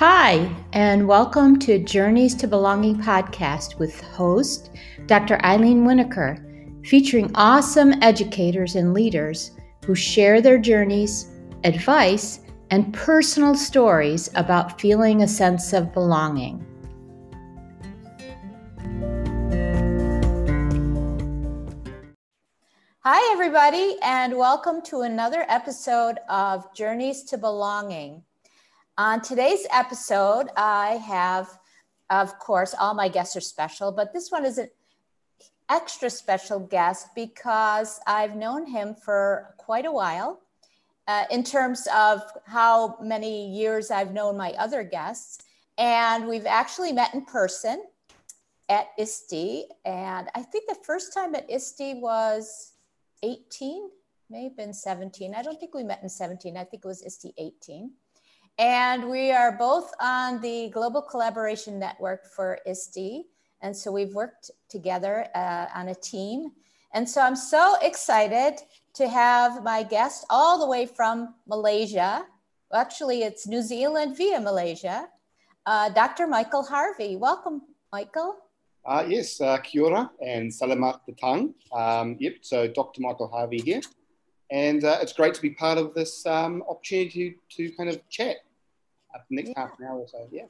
Hi, 0.00 0.50
and 0.72 1.06
welcome 1.06 1.58
to 1.58 1.78
Journeys 1.78 2.34
to 2.36 2.48
Belonging 2.48 2.96
podcast 2.96 3.78
with 3.78 4.00
host 4.00 4.70
Dr. 5.04 5.38
Eileen 5.44 5.84
Winokur, 5.84 6.86
featuring 6.86 7.30
awesome 7.34 7.92
educators 8.02 8.76
and 8.76 8.94
leaders 8.94 9.50
who 9.84 9.94
share 9.94 10.40
their 10.40 10.56
journeys, 10.56 11.28
advice, 11.64 12.40
and 12.70 12.94
personal 12.94 13.54
stories 13.54 14.30
about 14.36 14.80
feeling 14.80 15.20
a 15.20 15.28
sense 15.28 15.74
of 15.74 15.92
belonging. 15.92 16.64
Hi, 23.00 23.32
everybody, 23.34 23.98
and 24.02 24.38
welcome 24.38 24.80
to 24.84 25.02
another 25.02 25.44
episode 25.50 26.16
of 26.30 26.72
Journeys 26.72 27.22
to 27.24 27.36
Belonging. 27.36 28.22
On 29.00 29.22
today's 29.22 29.66
episode, 29.72 30.50
I 30.58 31.00
have, 31.06 31.58
of 32.10 32.38
course, 32.38 32.74
all 32.78 32.92
my 32.92 33.08
guests 33.08 33.34
are 33.34 33.40
special, 33.40 33.92
but 33.92 34.12
this 34.12 34.30
one 34.30 34.44
is 34.44 34.58
an 34.58 34.68
extra 35.70 36.10
special 36.10 36.60
guest 36.60 37.06
because 37.14 37.98
I've 38.06 38.36
known 38.36 38.66
him 38.66 38.94
for 38.94 39.54
quite 39.56 39.86
a 39.86 39.90
while. 39.90 40.42
Uh, 41.08 41.24
in 41.30 41.42
terms 41.42 41.88
of 41.96 42.20
how 42.44 42.98
many 43.00 43.48
years 43.48 43.90
I've 43.90 44.12
known 44.12 44.36
my 44.36 44.50
other 44.58 44.84
guests. 44.84 45.46
And 45.78 46.28
we've 46.28 46.44
actually 46.44 46.92
met 46.92 47.14
in 47.14 47.24
person 47.24 47.82
at 48.68 48.88
ISTE. 48.98 49.64
And 49.86 50.28
I 50.34 50.42
think 50.42 50.68
the 50.68 50.76
first 50.84 51.14
time 51.14 51.34
at 51.34 51.50
ISTE 51.50 51.94
was 52.02 52.72
18, 53.22 53.88
may 54.28 54.44
have 54.44 54.58
been 54.58 54.74
17. 54.74 55.34
I 55.34 55.40
don't 55.40 55.58
think 55.58 55.74
we 55.74 55.84
met 55.84 56.02
in 56.02 56.10
17. 56.10 56.58
I 56.58 56.64
think 56.64 56.84
it 56.84 56.88
was 56.88 57.02
ISTE 57.02 57.32
18. 57.38 57.92
And 58.58 59.08
we 59.10 59.30
are 59.30 59.52
both 59.56 59.92
on 60.00 60.40
the 60.40 60.70
Global 60.70 61.02
Collaboration 61.02 61.78
Network 61.78 62.26
for 62.26 62.58
ISTE. 62.66 63.26
And 63.62 63.76
so 63.76 63.92
we've 63.92 64.14
worked 64.14 64.50
together 64.68 65.26
uh, 65.34 65.66
on 65.74 65.88
a 65.88 65.94
team. 65.94 66.52
And 66.92 67.08
so 67.08 67.20
I'm 67.20 67.36
so 67.36 67.76
excited 67.82 68.60
to 68.94 69.08
have 69.08 69.62
my 69.62 69.82
guest 69.82 70.26
all 70.28 70.58
the 70.58 70.66
way 70.66 70.86
from 70.86 71.34
Malaysia. 71.46 72.26
Actually, 72.72 73.22
it's 73.22 73.46
New 73.46 73.62
Zealand 73.62 74.16
via 74.16 74.40
Malaysia, 74.40 75.08
uh, 75.66 75.88
Dr. 75.90 76.26
Michael 76.26 76.64
Harvey. 76.64 77.16
Welcome, 77.16 77.62
Michael. 77.92 78.36
Uh, 78.84 79.04
yes, 79.06 79.40
uh, 79.40 79.58
kia 79.58 79.84
ora 79.84 80.10
and 80.24 80.48
salamat 80.48 81.04
datang. 81.04 81.52
Um, 81.68 82.16
yep, 82.18 82.40
so 82.40 82.66
Dr. 82.66 83.04
Michael 83.04 83.28
Harvey 83.28 83.60
here. 83.60 83.84
And 84.50 84.84
uh, 84.84 84.98
it's 85.00 85.12
great 85.12 85.34
to 85.34 85.42
be 85.42 85.50
part 85.50 85.78
of 85.78 85.94
this 85.94 86.26
um, 86.26 86.62
opportunity 86.68 87.36
to, 87.50 87.68
to 87.68 87.76
kind 87.76 87.88
of 87.88 88.06
chat 88.08 88.36
the 89.28 89.36
next 89.36 89.50
yeah. 89.50 89.60
half 89.60 89.78
an 89.78 89.86
hour 89.86 89.98
or 89.98 90.08
so. 90.08 90.28
Yeah. 90.30 90.44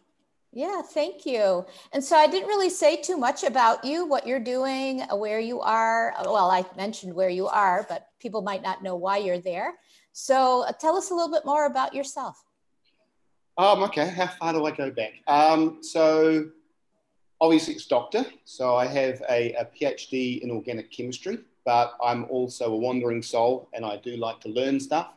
Yeah, 0.53 0.83
thank 0.83 1.27
you. 1.27 1.65
And 1.93 2.03
so 2.03 2.17
I 2.17 2.27
didn't 2.27 2.49
really 2.49 2.71
say 2.71 3.01
too 3.01 3.17
much 3.17 3.45
about 3.45 3.85
you, 3.85 4.05
what 4.05 4.27
you're 4.27 4.41
doing, 4.41 5.01
where 5.13 5.39
you 5.39 5.61
are. 5.61 6.13
Well, 6.25 6.51
I 6.51 6.65
mentioned 6.77 7.15
where 7.15 7.29
you 7.29 7.47
are, 7.47 7.87
but 7.89 8.09
people 8.19 8.43
might 8.43 8.63
not 8.63 8.83
know 8.83 8.97
why 8.97 9.19
you're 9.19 9.39
there. 9.39 9.75
So 10.13 10.65
uh, 10.67 10.73
tell 10.73 10.97
us 10.97 11.11
a 11.11 11.15
little 11.15 11.31
bit 11.31 11.45
more 11.45 11.67
about 11.67 11.95
yourself. 11.95 12.43
Um, 13.59 13.85
okay, 13.85 14.09
how 14.09 14.27
far 14.27 14.53
do 14.53 14.65
I 14.65 14.73
go 14.73 14.91
back? 14.91 15.13
Um, 15.29 15.79
so 15.83 16.47
obviously 17.41 17.75
it's 17.75 17.87
doctor. 17.87 18.27
So 18.45 18.75
I 18.75 18.87
have 18.87 19.23
a, 19.31 19.53
a 19.53 19.67
PhD 19.67 20.41
in 20.41 20.51
organic 20.51 20.91
chemistry, 20.91 21.39
but 21.65 21.95
I'm 22.03 22.25
also 22.31 22.73
a 22.73 22.77
wandering 22.77 23.23
soul 23.23 23.69
and 23.73 23.85
I 23.85 23.97
do 23.99 24.17
like 24.17 24.41
to 24.41 24.49
learn 24.49 24.81
stuff. 24.81 25.13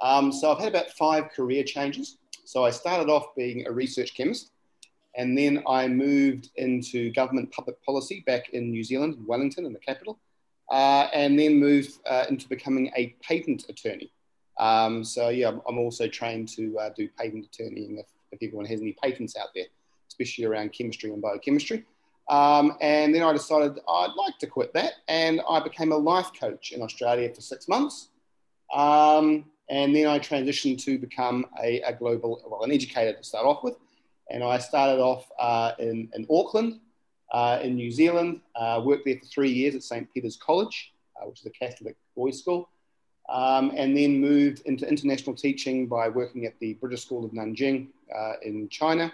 Um, 0.00 0.32
so 0.32 0.50
I've 0.50 0.58
had 0.58 0.68
about 0.68 0.90
five 0.90 1.30
career 1.30 1.62
changes. 1.62 2.18
So 2.44 2.64
I 2.64 2.70
started 2.70 3.08
off 3.08 3.34
being 3.36 3.66
a 3.66 3.72
research 3.72 4.14
chemist, 4.14 4.50
and 5.14 5.38
then 5.38 5.62
I 5.68 5.86
moved 5.88 6.50
into 6.56 7.12
government 7.12 7.52
public 7.52 7.82
policy 7.84 8.24
back 8.26 8.50
in 8.50 8.70
New 8.70 8.82
Zealand, 8.82 9.16
Wellington, 9.26 9.64
in 9.64 9.72
the 9.72 9.78
capital, 9.78 10.18
uh, 10.70 11.08
and 11.14 11.38
then 11.38 11.60
moved 11.60 11.98
uh, 12.06 12.24
into 12.28 12.48
becoming 12.48 12.90
a 12.96 13.14
patent 13.22 13.66
attorney. 13.68 14.10
Um, 14.58 15.04
so 15.04 15.28
yeah, 15.28 15.52
I'm 15.68 15.78
also 15.78 16.08
trained 16.08 16.48
to 16.56 16.78
uh, 16.78 16.90
do 16.96 17.08
patent 17.16 17.46
attorneying 17.46 17.98
if, 17.98 18.06
if 18.32 18.42
everyone 18.42 18.66
has 18.66 18.80
any 18.80 18.94
patents 19.02 19.36
out 19.36 19.48
there, 19.54 19.66
especially 20.08 20.44
around 20.44 20.72
chemistry 20.72 21.12
and 21.12 21.22
biochemistry. 21.22 21.84
Um, 22.28 22.76
and 22.80 23.14
then 23.14 23.22
I 23.22 23.32
decided 23.32 23.78
I'd 23.88 24.14
like 24.16 24.38
to 24.38 24.46
quit 24.46 24.72
that, 24.74 24.92
and 25.08 25.40
I 25.48 25.60
became 25.60 25.92
a 25.92 25.96
life 25.96 26.30
coach 26.38 26.72
in 26.72 26.82
Australia 26.82 27.32
for 27.34 27.40
six 27.40 27.68
months. 27.68 28.08
Um, 28.72 29.46
and 29.68 29.94
then 29.94 30.06
I 30.06 30.18
transitioned 30.18 30.82
to 30.84 30.98
become 30.98 31.46
a, 31.62 31.80
a, 31.82 31.92
global, 31.92 32.42
well, 32.46 32.62
an 32.62 32.72
educator 32.72 33.16
to 33.16 33.24
start 33.24 33.46
off 33.46 33.62
with. 33.62 33.74
And 34.30 34.42
I 34.42 34.58
started 34.58 35.00
off 35.00 35.30
uh, 35.38 35.72
in, 35.78 36.08
in 36.14 36.26
Auckland, 36.30 36.80
uh, 37.32 37.60
in 37.62 37.74
New 37.74 37.90
Zealand, 37.90 38.40
uh, 38.54 38.80
worked 38.84 39.04
there 39.04 39.18
for 39.18 39.26
three 39.26 39.50
years 39.50 39.74
at 39.74 39.82
St. 39.82 40.12
Peter's 40.12 40.36
College, 40.36 40.92
uh, 41.16 41.26
which 41.26 41.40
is 41.40 41.46
a 41.46 41.50
Catholic 41.50 41.96
boys' 42.16 42.38
school, 42.38 42.68
um, 43.28 43.72
and 43.74 43.96
then 43.96 44.20
moved 44.20 44.62
into 44.66 44.88
international 44.88 45.34
teaching 45.34 45.86
by 45.86 46.08
working 46.08 46.46
at 46.46 46.58
the 46.60 46.74
British 46.74 47.02
School 47.04 47.24
of 47.24 47.32
Nanjing 47.32 47.88
uh, 48.14 48.34
in 48.42 48.68
China. 48.68 49.12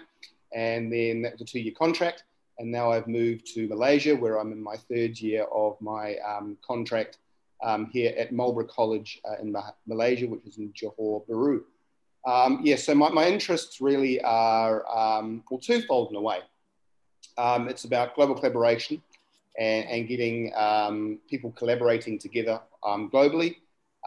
And 0.53 0.91
then 0.91 1.21
that 1.21 1.33
was 1.33 1.41
a 1.41 1.45
two 1.45 1.59
year 1.59 1.73
contract. 1.77 2.23
And 2.59 2.69
now 2.71 2.91
I've 2.91 3.07
moved 3.07 3.47
to 3.55 3.67
Malaysia, 3.67 4.15
where 4.15 4.37
I'm 4.37 4.51
in 4.51 4.61
my 4.61 4.75
third 4.75 5.19
year 5.19 5.45
of 5.45 5.79
my 5.81 6.17
um, 6.17 6.57
contract 6.61 7.17
um, 7.63 7.89
here 7.91 8.13
at 8.17 8.33
Marlborough 8.33 8.67
College 8.67 9.21
uh, 9.27 9.41
in 9.41 9.55
Malaysia, 9.87 10.27
which 10.27 10.45
is 10.45 10.57
in 10.57 10.71
Johor 10.73 11.25
Bahru. 11.27 11.61
Um, 12.27 12.59
yeah, 12.63 12.75
so 12.75 12.93
my, 12.93 13.09
my 13.09 13.27
interests 13.27 13.79
really 13.79 14.21
are, 14.21 14.85
um, 14.89 15.41
well, 15.49 15.59
twofold 15.59 16.09
in 16.11 16.17
a 16.17 16.21
way. 16.21 16.39
Um, 17.37 17.69
it's 17.69 17.85
about 17.85 18.15
global 18.15 18.35
collaboration 18.35 19.01
and, 19.57 19.85
and 19.87 20.07
getting 20.07 20.51
um, 20.55 21.19
people 21.29 21.51
collaborating 21.51 22.19
together 22.19 22.59
um, 22.85 23.09
globally 23.09 23.55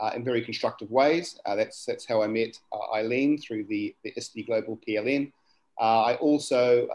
uh, 0.01 0.11
in 0.15 0.25
very 0.25 0.43
constructive 0.43 0.91
ways. 0.91 1.41
Uh, 1.47 1.55
that's, 1.57 1.87
that's 1.87 2.07
how 2.07 2.23
I 2.23 2.27
met 2.27 2.59
uh, 2.73 2.95
Eileen 2.95 3.39
through 3.39 3.65
the, 3.65 3.95
the 4.05 4.13
ISTE 4.17 4.47
Global 4.47 4.79
PLN. 4.87 5.33
Uh, 5.81 6.03
I 6.03 6.15
also 6.17 6.89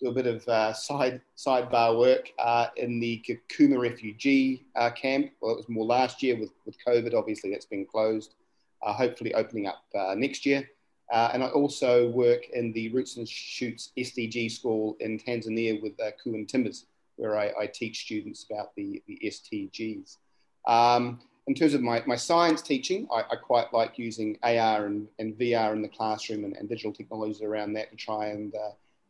do 0.00 0.08
a 0.08 0.12
bit 0.12 0.26
of 0.26 0.46
uh, 0.48 0.72
side 0.72 1.20
sidebar 1.36 1.98
work 1.98 2.30
uh, 2.38 2.68
in 2.76 3.00
the 3.00 3.22
Kakuma 3.28 3.78
refugee 3.78 4.66
uh, 4.76 4.90
camp. 4.90 5.30
Well, 5.40 5.52
it 5.52 5.58
was 5.58 5.68
more 5.68 5.84
last 5.84 6.22
year 6.22 6.38
with, 6.38 6.52
with 6.64 6.76
COVID. 6.86 7.14
Obviously, 7.14 7.50
that's 7.50 7.66
been 7.66 7.86
closed. 7.86 8.34
Uh, 8.82 8.94
hopefully, 8.94 9.34
opening 9.34 9.66
up 9.66 9.84
uh, 9.94 10.14
next 10.16 10.46
year. 10.46 10.68
Uh, 11.12 11.30
and 11.34 11.42
I 11.42 11.48
also 11.48 12.08
work 12.10 12.48
in 12.52 12.72
the 12.72 12.88
Roots 12.90 13.16
and 13.16 13.28
Shoots 13.28 13.90
SDG 13.98 14.50
school 14.50 14.96
in 15.00 15.18
Tanzania 15.18 15.82
with 15.82 16.00
uh, 16.00 16.12
Koen 16.22 16.46
Timmers, 16.46 16.86
where 17.16 17.36
I, 17.36 17.52
I, 17.60 17.66
teach 17.66 18.02
students 18.02 18.46
about 18.48 18.74
the, 18.76 19.02
the 19.08 19.18
SDGs. 19.24 20.18
Um, 20.66 21.20
in 21.48 21.54
terms 21.54 21.74
of 21.74 21.82
my, 21.82 22.02
my 22.06 22.14
science 22.14 22.62
teaching, 22.62 23.08
I, 23.12 23.24
I 23.32 23.36
quite 23.36 23.72
like 23.72 23.98
using 23.98 24.38
AR 24.44 24.86
and, 24.86 25.08
and, 25.18 25.34
VR 25.34 25.72
in 25.72 25.82
the 25.82 25.88
classroom 25.88 26.44
and, 26.44 26.56
and, 26.56 26.68
digital 26.68 26.92
technologies 26.92 27.42
around 27.42 27.72
that 27.72 27.90
to 27.90 27.96
try 27.96 28.26
and 28.26 28.54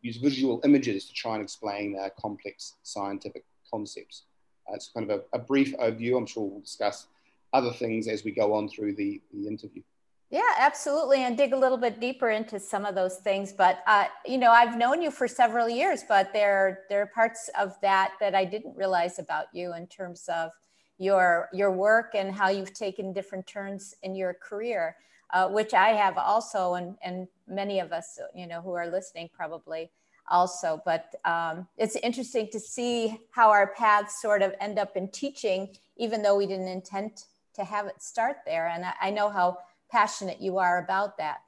use 0.03 0.17
visual 0.17 0.61
images 0.65 1.05
to 1.07 1.13
try 1.13 1.35
and 1.35 1.43
explain 1.43 1.97
uh, 1.99 2.09
complex 2.21 2.75
scientific 2.83 3.45
concepts. 3.71 4.25
Uh, 4.69 4.75
it's 4.75 4.91
kind 4.95 5.11
of 5.11 5.21
a, 5.21 5.37
a, 5.37 5.39
brief 5.39 5.77
overview. 5.79 6.17
I'm 6.17 6.27
sure 6.27 6.45
we'll 6.45 6.61
discuss 6.61 7.07
other 7.53 7.73
things 7.73 8.09
as 8.09 8.25
we 8.25 8.31
go 8.31 8.55
on 8.55 8.69
through 8.69 8.95
the, 8.95 9.21
the 9.33 9.47
interview. 9.47 9.83
Yeah, 10.31 10.43
absolutely, 10.59 11.25
and 11.25 11.37
dig 11.37 11.53
a 11.53 11.57
little 11.57 11.77
bit 11.77 11.99
deeper 11.99 12.31
into 12.31 12.61
some 12.61 12.85
of 12.85 12.95
those 12.95 13.17
things. 13.17 13.53
But 13.53 13.81
uh, 13.89 14.05
you 14.25 14.39
know, 14.39 14.53
I've 14.53 14.79
known 14.79 15.03
you 15.03 15.11
for 15.11 15.27
several 15.27 15.69
years, 15.69 16.05
but 16.09 16.33
there 16.33 16.83
there 16.89 17.03
are 17.03 17.07
parts 17.07 17.51
of 17.59 17.75
that 17.81 18.13
that 18.21 18.37
I 18.37 18.45
didn't 18.45 18.77
realize 18.77 19.19
about 19.19 19.47
you 19.53 19.75
in 19.75 19.89
terms 19.89 20.29
of 20.29 20.53
your 20.99 21.49
your 21.53 21.73
work 21.73 22.15
and 22.15 22.33
how 22.33 22.49
you've 22.49 22.75
taken 22.75 23.13
different 23.13 23.45
turns 23.49 23.97
in 24.05 24.15
your 24.15 24.35
career 24.35 24.95
uh, 25.33 25.49
which 25.49 25.75
I 25.75 25.91
have 25.91 26.19
also, 26.19 26.75
and, 26.75 26.97
and 27.03 27.29
many 27.47 27.81
of 27.81 27.93
us, 27.93 28.19
you 28.35 28.47
know, 28.47 28.61
who 28.61 28.73
are 28.73 28.91
listening 28.91 29.29
probably 29.33 29.91
also. 30.29 30.81
But 30.85 31.15
um, 31.25 31.67
it's 31.77 31.97
interesting 31.97 32.49
to 32.53 32.61
see 32.61 33.19
how 33.33 33.51
our 33.51 33.73
paths 33.75 34.21
sort 34.21 34.43
of 34.43 34.55
end 34.61 34.79
up 34.79 34.97
in 34.97 35.09
teaching, 35.09 35.77
even 35.97 36.23
though 36.23 36.37
we 36.37 36.47
didn't 36.47 36.69
intend 36.69 37.25
to 37.55 37.65
have 37.65 37.87
it 37.87 38.03
start 38.03 38.39
there. 38.47 38.69
And 38.69 38.85
I, 38.85 38.93
I 39.01 39.11
know 39.11 39.29
how 39.29 39.59
passionate 39.91 40.41
you 40.41 40.59
are 40.59 40.83
about 40.83 41.19
that. 41.19 41.39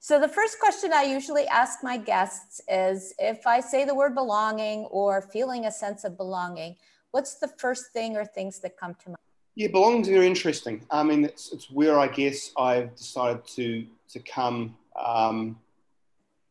So, 0.00 0.20
the 0.20 0.28
first 0.28 0.60
question 0.60 0.92
I 0.92 1.04
usually 1.04 1.46
ask 1.46 1.82
my 1.82 1.96
guests 1.96 2.60
is 2.68 3.14
if 3.18 3.46
I 3.46 3.60
say 3.60 3.86
the 3.86 3.94
word 3.94 4.14
belonging 4.14 4.80
or 4.90 5.22
feeling 5.22 5.64
a 5.64 5.70
sense 5.70 6.04
of 6.04 6.18
belonging, 6.18 6.76
what's 7.12 7.36
the 7.36 7.48
first 7.48 7.86
thing 7.92 8.14
or 8.14 8.26
things 8.26 8.60
that 8.60 8.76
come 8.76 8.94
to 8.96 9.08
mind? 9.08 9.23
Yeah, 9.56 9.68
belonging's 9.68 10.08
very 10.08 10.26
interesting. 10.26 10.84
I 10.90 11.04
mean, 11.04 11.24
it's, 11.24 11.52
it's 11.52 11.70
where 11.70 11.98
I 11.98 12.08
guess 12.08 12.52
I've 12.58 12.94
decided 12.96 13.46
to 13.48 13.86
to 14.10 14.20
come 14.20 14.76
um, 14.96 15.58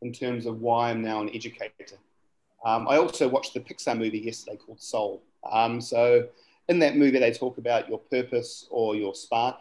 in 0.02 0.12
terms 0.12 0.46
of 0.46 0.60
why 0.60 0.90
I'm 0.90 1.02
now 1.02 1.20
an 1.20 1.30
educator. 1.34 1.98
Um, 2.64 2.88
I 2.88 2.96
also 2.96 3.28
watched 3.28 3.54
the 3.54 3.60
Pixar 3.60 3.96
movie 3.98 4.18
yesterday 4.18 4.56
called 4.56 4.80
Soul. 4.80 5.22
Um, 5.50 5.80
so 5.80 6.26
in 6.68 6.78
that 6.78 6.96
movie, 6.96 7.18
they 7.18 7.32
talk 7.32 7.58
about 7.58 7.88
your 7.88 7.98
purpose 7.98 8.66
or 8.70 8.96
your 8.96 9.14
spark. 9.14 9.56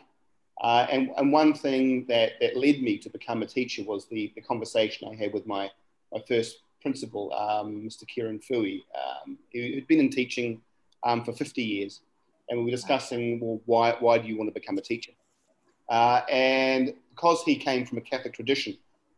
Uh, 0.62 0.88
and, 0.90 1.10
and 1.18 1.32
one 1.32 1.54
thing 1.54 2.06
that, 2.08 2.34
that 2.40 2.56
led 2.56 2.82
me 2.82 2.98
to 2.98 3.10
become 3.10 3.42
a 3.42 3.46
teacher 3.46 3.84
was 3.84 4.06
the, 4.06 4.32
the 4.36 4.42
conversation 4.42 5.10
I 5.12 5.16
had 5.16 5.34
with 5.34 5.46
my, 5.46 5.70
my 6.14 6.22
first 6.28 6.60
principal, 6.82 7.34
um, 7.34 7.82
Mr. 7.82 8.08
Kieran 8.08 8.40
Fui, 8.40 8.86
um, 8.96 9.38
who 9.52 9.74
had 9.76 9.88
been 9.88 10.00
in 10.00 10.10
teaching 10.10 10.62
um, 11.04 11.26
for 11.26 11.34
50 11.34 11.62
years. 11.62 12.02
And 12.50 12.60
we 12.60 12.66
were 12.66 12.72
discussing, 12.72 13.40
well, 13.40 13.62
why, 13.66 13.96
why 14.00 14.18
do 14.18 14.28
you 14.28 14.38
want 14.38 14.50
to 14.50 14.54
become 14.54 14.78
a 14.78 14.82
teacher? 14.82 15.12
Uh, 15.90 16.22
and 16.30 16.94
because 17.10 17.44
he 17.44 17.56
came 17.56 17.86
from 17.86 17.98
a 17.98 18.02
Catholic 18.02 18.34
tradition, 18.34 18.78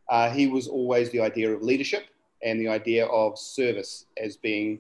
uh, 0.09 0.29
he 0.29 0.47
was 0.47 0.67
always 0.67 1.09
the 1.11 1.19
idea 1.19 1.51
of 1.51 1.61
leadership 1.61 2.05
and 2.43 2.59
the 2.59 2.67
idea 2.67 3.05
of 3.07 3.37
service 3.37 4.05
as 4.17 4.37
being 4.37 4.79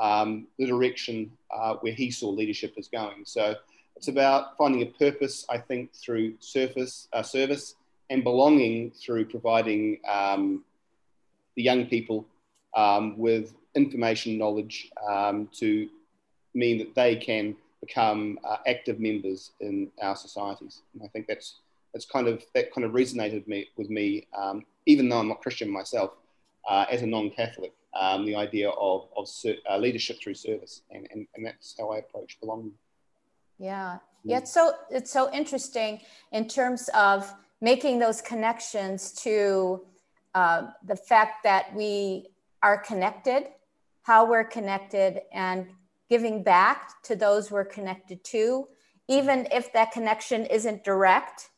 um, 0.00 0.46
the 0.58 0.66
direction 0.66 1.30
uh, 1.50 1.74
where 1.80 1.92
he 1.92 2.10
saw 2.10 2.28
leadership 2.28 2.74
as 2.78 2.88
going. 2.88 3.24
So 3.24 3.56
it's 3.96 4.08
about 4.08 4.56
finding 4.56 4.82
a 4.82 4.86
purpose, 4.86 5.44
I 5.50 5.58
think, 5.58 5.92
through 5.94 6.34
surface, 6.38 7.08
uh, 7.12 7.22
service 7.22 7.74
and 8.08 8.24
belonging 8.24 8.92
through 8.92 9.24
providing 9.26 9.98
um, 10.08 10.64
the 11.56 11.62
young 11.62 11.86
people 11.86 12.26
um, 12.76 13.18
with 13.18 13.54
information, 13.74 14.38
knowledge 14.38 14.90
um, 15.08 15.48
to 15.58 15.88
mean 16.54 16.78
that 16.78 16.94
they 16.94 17.16
can 17.16 17.56
become 17.80 18.38
uh, 18.44 18.58
active 18.66 19.00
members 19.00 19.52
in 19.60 19.90
our 20.02 20.16
societies. 20.16 20.82
And 20.94 21.02
I 21.02 21.08
think 21.08 21.26
that's 21.26 21.60
that's 21.92 22.06
kind 22.06 22.28
of 22.28 22.44
that 22.54 22.72
kind 22.72 22.84
of 22.84 22.92
resonated 22.92 23.46
me, 23.48 23.68
with 23.76 23.90
me, 23.90 24.26
um, 24.36 24.64
even 24.86 25.08
though 25.08 25.18
I'm 25.18 25.28
not 25.28 25.40
Christian 25.42 25.70
myself, 25.70 26.10
uh, 26.68 26.86
as 26.90 27.02
a 27.02 27.06
non-Catholic. 27.06 27.72
Um, 27.92 28.24
the 28.24 28.36
idea 28.36 28.70
of, 28.70 29.08
of 29.16 29.28
uh, 29.68 29.76
leadership 29.76 30.18
through 30.22 30.34
service, 30.34 30.82
and, 30.92 31.08
and, 31.10 31.26
and 31.34 31.44
that's 31.44 31.74
how 31.76 31.90
I 31.90 31.98
approach 31.98 32.38
belonging. 32.40 32.70
Yeah, 33.58 33.98
yeah. 34.22 34.38
It's 34.38 34.54
so 34.54 34.74
it's 34.90 35.10
so 35.10 35.32
interesting 35.32 36.00
in 36.30 36.46
terms 36.46 36.88
of 36.94 37.34
making 37.60 37.98
those 37.98 38.22
connections 38.22 39.12
to 39.24 39.84
uh, 40.36 40.68
the 40.86 40.94
fact 40.94 41.42
that 41.42 41.74
we 41.74 42.28
are 42.62 42.78
connected, 42.78 43.48
how 44.02 44.24
we're 44.24 44.44
connected, 44.44 45.22
and 45.32 45.66
giving 46.10 46.42
back 46.42 47.02
to 47.04 47.16
those 47.16 47.50
we're 47.50 47.64
connected 47.64 48.22
to, 48.24 48.66
even 49.08 49.46
if 49.50 49.72
that 49.72 49.92
connection 49.92 50.44
isn't 50.46 50.84
direct. 50.84 51.50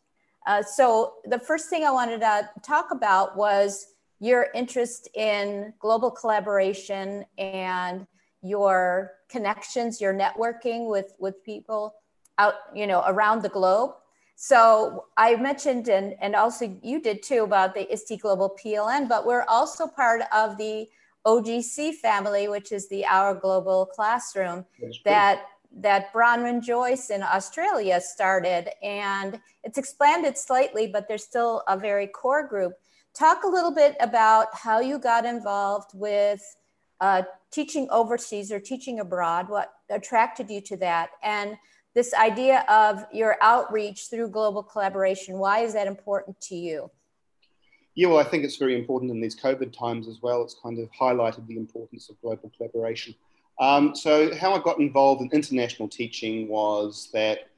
Uh, 0.47 0.63
so, 0.63 1.15
the 1.25 1.39
first 1.39 1.71
thing 1.71 1.85
I 1.85 1.91
wanted 1.91 2.21
to 2.21 2.51
talk 2.63 2.91
about 2.91 3.37
was 3.37 3.87
your 4.21 4.49
interest 4.55 5.09
in 5.15 5.73
global 5.81 6.11
collaboration 6.11 7.25
and 7.39 8.07
your 8.43 9.13
connections, 9.29 10.01
your 10.01 10.15
networking 10.15 10.89
with, 10.89 11.15
with 11.19 11.43
people 11.45 11.95
out, 12.39 12.55
you 12.75 12.87
know, 12.87 13.03
around 13.07 13.43
the 13.43 13.49
globe. 13.49 13.93
So 14.37 15.07
I 15.17 15.37
mentioned, 15.37 15.89
and, 15.89 16.15
and 16.21 16.35
also 16.35 16.77
you 16.83 17.01
did 17.01 17.23
too, 17.23 17.45
about 17.45 17.75
the 17.75 17.91
ISTE 17.93 18.21
Global 18.21 18.57
PLN, 18.63 19.09
but 19.09 19.25
we're 19.25 19.45
also 19.45 19.87
part 19.87 20.23
of 20.33 20.57
the 20.57 20.89
OGC 21.27 21.95
family, 21.95 22.49
which 22.49 22.73
is 22.73 22.89
the 22.89 23.05
Our 23.07 23.35
Global 23.35 23.87
Classroom 23.87 24.65
that 25.05 25.47
that 25.75 26.13
Bronwyn 26.13 26.63
Joyce 26.63 27.09
in 27.09 27.23
Australia 27.23 27.99
started, 28.01 28.69
and 28.83 29.41
it's 29.65 29.79
expanded 29.79 30.37
slightly, 30.37 30.87
but 30.87 31.09
there's 31.09 31.25
still 31.25 31.63
a 31.67 31.79
very 31.79 32.07
core 32.07 32.47
group. 32.47 32.75
Talk 33.15 33.45
a 33.45 33.49
little 33.49 33.71
bit 33.71 33.97
about 34.01 34.49
how 34.53 34.81
you 34.81 34.99
got 34.99 35.25
involved 35.25 35.91
with 35.95 36.43
uh, 37.01 37.23
teaching 37.51 37.89
overseas 37.91 38.53
or 38.53 38.61
teaching 38.61 39.01
abroad. 39.01 39.49
What 39.49 39.73
attracted 39.89 40.51
you 40.51 40.61
to 40.63 40.77
that, 40.79 41.11
and 41.23 41.57
this 41.95 42.15
idea 42.15 42.65
of 42.69 43.05
your 43.13 43.37
outreach 43.43 44.09
through 44.09 44.29
global 44.29 44.63
collaboration. 44.63 45.39
Why 45.39 45.61
is 45.61 45.75
that 45.75 45.87
important 45.87 46.41
to 46.43 46.55
you? 46.55 46.91
Yeah, 47.95 48.09
well, 48.09 48.19
I 48.19 48.25
think 48.25 48.45
it's 48.45 48.57
very 48.57 48.79
important 48.79 49.11
in 49.11 49.21
these 49.21 49.37
COVID 49.39 49.77
times 49.77 50.09
as 50.09 50.23
well. 50.23 50.43
It's 50.43 50.57
kind 50.63 50.79
of 50.79 50.89
highlighted 50.93 51.47
the 51.47 51.57
importance 51.57 52.09
of 52.09 52.21
global 52.23 52.51
collaboration. 52.57 53.15
Um, 53.61 53.95
so, 53.95 54.35
how 54.35 54.55
I 54.55 54.61
got 54.61 54.79
involved 54.79 55.21
in 55.21 55.31
international 55.31 55.89
teaching 55.89 56.49
was 56.49 57.11
that 57.13 57.51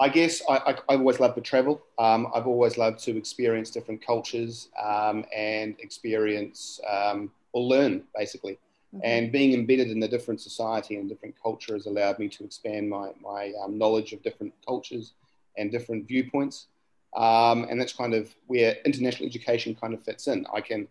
I 0.00 0.08
guess 0.08 0.42
I, 0.48 0.56
I, 0.56 0.74
I 0.90 0.96
always 0.96 1.18
loved 1.20 1.34
to 1.36 1.40
travel. 1.40 1.82
Um, 1.98 2.28
I've 2.34 2.46
always 2.46 2.78
loved 2.78 3.00
to 3.04 3.16
experience 3.16 3.70
different 3.70 4.04
cultures 4.04 4.68
um, 4.80 5.24
and 5.34 5.74
experience 5.80 6.80
um, 6.88 7.30
or 7.52 7.62
learn, 7.62 8.04
basically. 8.16 8.58
Mm-hmm. 8.94 9.00
And 9.04 9.32
being 9.32 9.54
embedded 9.54 9.90
in 9.90 10.02
a 10.02 10.08
different 10.08 10.40
society 10.40 10.96
and 10.96 11.08
different 11.08 11.34
culture 11.42 11.74
has 11.74 11.86
allowed 11.86 12.18
me 12.18 12.28
to 12.28 12.44
expand 12.44 12.88
my, 12.88 13.10
my 13.20 13.52
um, 13.62 13.76
knowledge 13.76 14.12
of 14.12 14.22
different 14.22 14.54
cultures 14.64 15.12
and 15.56 15.70
different 15.70 16.06
viewpoints. 16.06 16.68
Um, 17.16 17.66
and 17.70 17.80
that's 17.80 17.92
kind 17.92 18.14
of 18.14 18.34
where 18.46 18.76
international 18.84 19.26
education 19.26 19.74
kind 19.74 19.94
of 19.94 20.02
fits 20.04 20.26
in. 20.28 20.46
I 20.52 20.60
can 20.60 20.88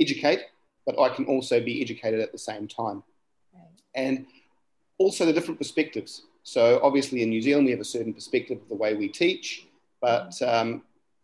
educate, 0.00 0.40
but 0.86 0.98
I 0.98 1.08
can 1.08 1.26
also 1.26 1.60
be 1.60 1.80
educated 1.80 2.20
at 2.20 2.32
the 2.32 2.38
same 2.38 2.66
time. 2.66 3.02
Right. 3.54 3.62
And 3.94 4.26
also 4.98 5.24
the 5.24 5.32
different 5.32 5.58
perspectives. 5.58 6.22
So 6.42 6.80
obviously 6.82 7.22
in 7.22 7.30
New 7.30 7.40
Zealand, 7.40 7.66
we 7.66 7.70
have 7.70 7.80
a 7.80 7.84
certain 7.84 8.12
perspective 8.12 8.60
of 8.60 8.68
the 8.68 8.74
way 8.74 8.94
we 8.94 9.08
teach, 9.08 9.66
but 10.00 10.30
mm-hmm. 10.30 10.72
um, 10.72 10.82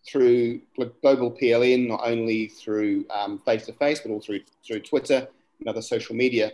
through 0.08 0.60
global 1.02 1.30
PLN, 1.30 1.88
not 1.88 2.00
only 2.04 2.48
through 2.48 3.04
face 3.44 3.66
to 3.66 3.72
face, 3.74 4.00
but 4.00 4.10
all 4.10 4.20
through, 4.20 4.40
through 4.66 4.80
Twitter 4.80 5.28
and 5.58 5.68
other 5.68 5.82
social 5.82 6.16
media, 6.16 6.52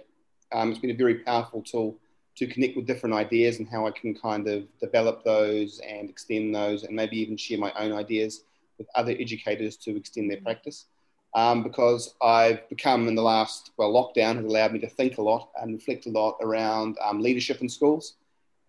um, 0.53 0.71
it's 0.71 0.81
been 0.81 0.91
a 0.91 0.95
very 0.95 1.17
powerful 1.17 1.63
tool 1.63 1.97
to 2.37 2.47
connect 2.47 2.77
with 2.77 2.87
different 2.87 3.15
ideas 3.15 3.59
and 3.59 3.69
how 3.69 3.87
I 3.87 3.91
can 3.91 4.15
kind 4.15 4.47
of 4.47 4.65
develop 4.79 5.25
those 5.25 5.81
and 5.81 6.09
extend 6.09 6.55
those 6.55 6.85
and 6.85 6.95
maybe 6.95 7.19
even 7.19 7.37
share 7.37 7.59
my 7.59 7.73
own 7.79 7.93
ideas 7.93 8.45
with 8.79 8.87
other 8.95 9.13
educators 9.13 9.77
to 9.79 9.97
extend 9.97 10.31
their 10.31 10.41
practice. 10.41 10.87
Um, 11.35 11.63
because 11.63 12.15
I've 12.23 12.69
become 12.69 13.09
in 13.09 13.15
the 13.15 13.23
last, 13.23 13.73
well, 13.77 13.93
lockdown 13.93 14.37
has 14.37 14.45
allowed 14.45 14.73
me 14.73 14.79
to 14.81 14.89
think 14.89 15.19
a 15.19 15.23
lot 15.23 15.51
and 15.61 15.75
reflect 15.75 16.07
a 16.07 16.11
lot 16.11 16.37
around 16.41 16.97
um, 17.03 17.21
leadership 17.21 17.61
in 17.61 17.69
schools 17.69 18.15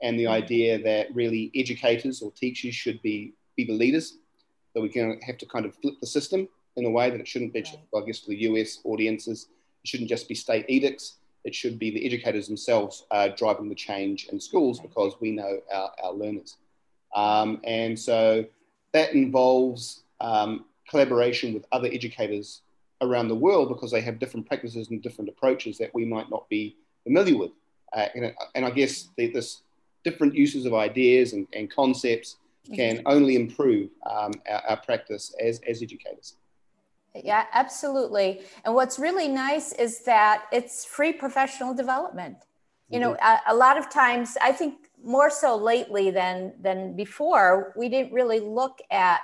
and 0.02 0.20
the 0.20 0.28
idea 0.28 0.82
that 0.84 1.14
really 1.14 1.52
educators 1.56 2.22
or 2.22 2.32
teachers 2.32 2.76
should 2.76 3.02
be, 3.02 3.34
be 3.56 3.66
the 3.66 3.74
leaders. 3.74 4.18
that 4.74 4.82
we 4.82 4.90
can 4.90 5.20
have 5.22 5.38
to 5.38 5.46
kind 5.46 5.66
of 5.66 5.76
flip 5.76 5.96
the 6.00 6.08
system 6.08 6.48
in 6.76 6.86
a 6.86 6.90
way 6.90 7.10
that 7.10 7.20
it 7.20 7.28
shouldn't 7.28 7.54
be, 7.54 7.64
right. 7.64 8.04
I 8.04 8.06
guess, 8.06 8.20
for 8.20 8.30
the 8.30 8.42
US 8.44 8.80
audiences. 8.84 9.48
It 9.84 9.88
shouldn't 9.88 10.10
just 10.10 10.28
be 10.28 10.36
state 10.36 10.66
edicts 10.68 11.18
it 11.44 11.56
should 11.56 11.80
be 11.80 11.92
the 11.92 12.06
educators 12.06 12.48
themselves 12.48 13.06
uh, 13.12 13.30
driving 13.30 13.70
the 13.70 13.76
change 13.76 14.28
in 14.32 14.40
schools 14.40 14.80
because 14.80 15.14
we 15.20 15.32
know 15.32 15.60
our, 15.74 15.92
our 16.04 16.14
learners. 16.14 16.58
Um, 17.16 17.62
and 17.64 17.98
so 17.98 18.46
that 18.92 19.14
involves 19.14 20.04
um, 20.20 20.66
collaboration 20.90 21.54
with 21.54 21.66
other 21.72 21.90
educators 21.92 22.62
around 23.02 23.28
the 23.28 23.36
world 23.36 23.70
because 23.70 23.92
they 23.92 24.02
have 24.02 24.20
different 24.20 24.48
practices 24.48 24.90
and 24.90 25.02
different 25.02 25.30
approaches 25.30 25.78
that 25.78 25.94
we 25.94 26.06
might 26.06 26.30
not 26.30 26.50
be 26.50 26.76
familiar 27.04 27.38
with. 27.38 27.52
Uh, 27.94 28.08
and, 28.16 28.34
and, 28.56 28.66
I 28.66 28.70
guess 28.72 29.10
the, 29.16 29.28
this 29.28 29.62
different 30.04 30.36
uses 30.36 30.66
of 30.66 30.74
ideas 30.74 31.34
and, 31.34 31.48
and 31.54 31.72
concepts 31.72 32.38
can 32.74 33.02
only 33.06 33.36
improve 33.36 33.90
um, 34.10 34.34
our, 34.50 34.62
our 34.70 34.78
practice 34.78 35.34
as, 35.42 35.62
as 35.68 35.82
educators. 35.82 36.36
Yeah, 37.24 37.46
absolutely. 37.54 38.42
And 38.66 38.74
what's 38.74 39.00
really 39.00 39.28
nice 39.28 39.72
is 39.74 40.04
that 40.04 40.46
it's 40.52 40.86
free 40.86 41.14
professional 41.14 41.74
development. 41.74 42.38
You 42.90 43.00
know, 43.00 43.14
mm-hmm. 43.14 43.52
a, 43.52 43.54
a, 43.54 43.56
lot 43.56 43.78
of 43.78 43.90
times, 43.90 44.38
I 44.42 44.54
think 44.54 44.76
more 45.04 45.30
so 45.30 45.58
lately 45.58 46.10
than 46.10 46.54
than 46.62 46.96
before, 46.96 47.74
we 47.76 47.90
didn't 47.90 48.14
really 48.14 48.40
look 48.40 48.80
at 48.92 49.22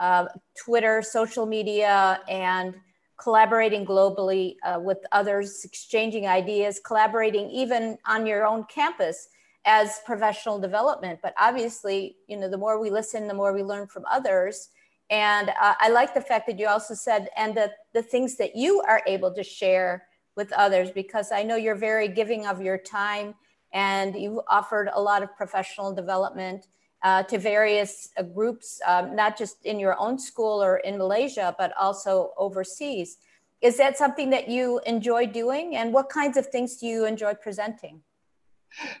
uh, 0.00 0.26
Twitter, 0.58 1.02
social 1.02 1.46
media, 1.46 2.20
and 2.28 2.74
collaborating 3.16 3.86
globally 3.86 4.56
uh, 4.64 4.80
with 4.80 4.98
others, 5.12 5.64
exchanging 5.64 6.26
ideas, 6.26 6.80
collaborating 6.84 7.48
even 7.50 7.96
on 8.06 8.26
your 8.26 8.44
own 8.44 8.64
campus 8.64 9.28
as 9.64 10.00
professional 10.04 10.58
development. 10.58 11.20
But 11.22 11.32
obviously, 11.38 12.16
you 12.28 12.36
know, 12.36 12.48
the 12.48 12.58
more 12.58 12.80
we 12.80 12.90
listen, 12.90 13.28
the 13.28 13.34
more 13.34 13.52
we 13.52 13.62
learn 13.62 13.86
from 13.86 14.04
others 14.10 14.70
and 15.10 15.50
uh, 15.50 15.74
I 15.78 15.88
like 15.90 16.14
the 16.14 16.20
fact 16.20 16.46
that 16.48 16.58
you 16.58 16.66
also 16.66 16.94
said, 16.94 17.28
and 17.36 17.54
the, 17.54 17.70
the 17.94 18.02
things 18.02 18.36
that 18.36 18.56
you 18.56 18.82
are 18.86 19.02
able 19.06 19.32
to 19.34 19.42
share 19.42 20.06
with 20.36 20.52
others, 20.52 20.90
because 20.90 21.30
I 21.32 21.42
know 21.42 21.56
you're 21.56 21.76
very 21.76 22.08
giving 22.08 22.46
of 22.46 22.60
your 22.60 22.78
time 22.78 23.34
and 23.72 24.16
you've 24.16 24.40
offered 24.48 24.90
a 24.92 25.00
lot 25.00 25.22
of 25.22 25.34
professional 25.36 25.94
development 25.94 26.66
uh, 27.02 27.22
to 27.24 27.38
various 27.38 28.08
uh, 28.16 28.22
groups, 28.22 28.80
um, 28.86 29.14
not 29.14 29.38
just 29.38 29.64
in 29.64 29.78
your 29.78 29.98
own 30.00 30.18
school 30.18 30.62
or 30.62 30.78
in 30.78 30.98
Malaysia, 30.98 31.54
but 31.58 31.72
also 31.78 32.32
overseas. 32.36 33.18
Is 33.62 33.76
that 33.78 33.96
something 33.96 34.30
that 34.30 34.48
you 34.48 34.80
enjoy 34.86 35.26
doing? 35.26 35.76
And 35.76 35.92
what 35.92 36.08
kinds 36.08 36.36
of 36.36 36.46
things 36.46 36.76
do 36.76 36.86
you 36.86 37.06
enjoy 37.06 37.34
presenting? 37.34 38.02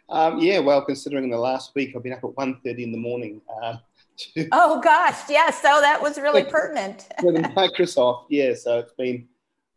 Um, 0.08 0.38
yeah, 0.38 0.58
well, 0.60 0.82
considering 0.82 1.30
the 1.30 1.38
last 1.38 1.74
week 1.74 1.94
I've 1.94 2.02
been 2.02 2.12
up 2.12 2.24
at 2.24 2.30
1.30 2.30 2.78
in 2.78 2.92
the 2.92 2.98
morning, 2.98 3.40
uh, 3.62 3.76
oh 4.52 4.80
gosh, 4.80 5.28
yeah. 5.28 5.50
So 5.50 5.80
that 5.80 6.00
was 6.00 6.18
really 6.18 6.44
pertinent. 6.44 7.08
with 7.22 7.36
Microsoft, 7.36 8.26
yeah. 8.30 8.54
So 8.54 8.78
it's 8.78 8.92
been, 8.92 9.28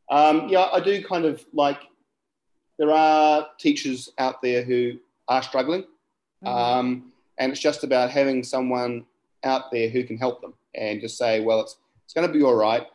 um, 0.09 0.49
yeah. 0.49 0.67
I 0.71 0.79
do 0.79 1.03
kind 1.03 1.25
of 1.25 1.43
like. 1.53 1.79
There 2.77 2.91
are 2.91 3.47
teachers 3.59 4.09
out 4.17 4.41
there 4.41 4.63
who 4.63 4.93
are 5.27 5.43
struggling, 5.43 5.81
mm-hmm. 5.81 6.47
um, 6.47 7.11
and 7.37 7.51
it's 7.51 7.59
just 7.59 7.83
about 7.83 8.09
having 8.09 8.41
someone 8.41 9.05
out 9.43 9.71
there 9.71 9.89
who 9.89 10.03
can 10.03 10.17
help 10.17 10.41
them 10.41 10.53
and 10.75 11.01
just 11.01 11.17
say, 11.17 11.39
well, 11.41 11.61
it's, 11.61 11.77
it's 12.05 12.13
going 12.13 12.27
to 12.27 12.33
be 12.33 12.43
all 12.43 12.55
right. 12.55 12.85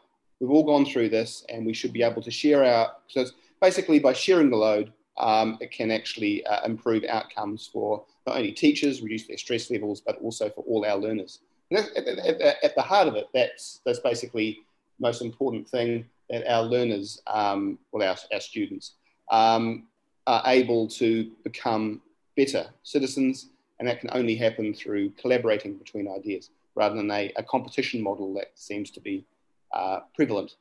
We've 0.40 0.50
all 0.50 0.64
gone 0.64 0.84
through 0.84 1.08
this 1.10 1.44
and 1.48 1.64
we 1.64 1.72
should 1.72 1.92
be 1.92 2.02
able 2.02 2.22
to 2.22 2.30
share 2.30 2.64
our, 2.64 2.92
so 3.08 3.20
it's 3.20 3.32
basically 3.60 3.98
by 3.98 4.12
sharing 4.12 4.50
the 4.50 4.56
load, 4.56 4.92
um, 5.18 5.58
it 5.60 5.70
can 5.70 5.90
actually 5.90 6.44
uh, 6.46 6.64
improve 6.64 7.04
outcomes 7.04 7.68
for 7.72 8.04
not 8.26 8.36
only 8.36 8.52
teachers, 8.52 9.02
reduce 9.02 9.26
their 9.26 9.38
stress 9.38 9.70
levels, 9.70 10.00
but 10.00 10.18
also 10.20 10.48
for 10.48 10.62
all 10.62 10.84
our 10.84 10.96
learners. 10.96 11.40
At, 11.72 11.96
at, 11.96 12.38
at, 12.62 12.74
the 12.74 12.82
heart 12.82 13.08
of 13.08 13.16
it, 13.16 13.26
that's, 13.34 13.80
that's 13.84 14.00
basically 14.00 14.60
the 14.98 15.06
most 15.06 15.22
important 15.22 15.68
thing 15.68 16.06
that 16.30 16.46
our 16.50 16.62
learners, 16.62 17.20
um, 17.26 17.78
well, 17.92 18.08
our, 18.08 18.16
our 18.32 18.40
students, 18.40 18.92
um, 19.30 19.86
are 20.26 20.42
able 20.46 20.88
to 20.88 21.30
become 21.42 22.00
better 22.36 22.66
citizens, 22.82 23.50
and 23.78 23.88
that 23.88 24.00
can 24.00 24.10
only 24.12 24.34
happen 24.34 24.72
through 24.72 25.10
collaborating 25.10 25.76
between 25.76 26.08
ideas 26.08 26.50
rather 26.74 26.96
than 26.96 27.10
a, 27.10 27.32
a 27.36 27.42
competition 27.42 28.02
model 28.02 28.34
that 28.34 28.50
seems 28.54 28.90
to 28.90 29.00
be 29.00 29.24
uh, 29.72 30.00
prevalent 30.14 30.56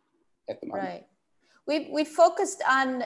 at 0.50 0.60
the 0.62 0.68
moment. 0.68 0.88
Right. 0.88 1.06
We've, 1.66 1.88
we've 1.90 2.08
focused 2.08 2.62
on 2.70 3.06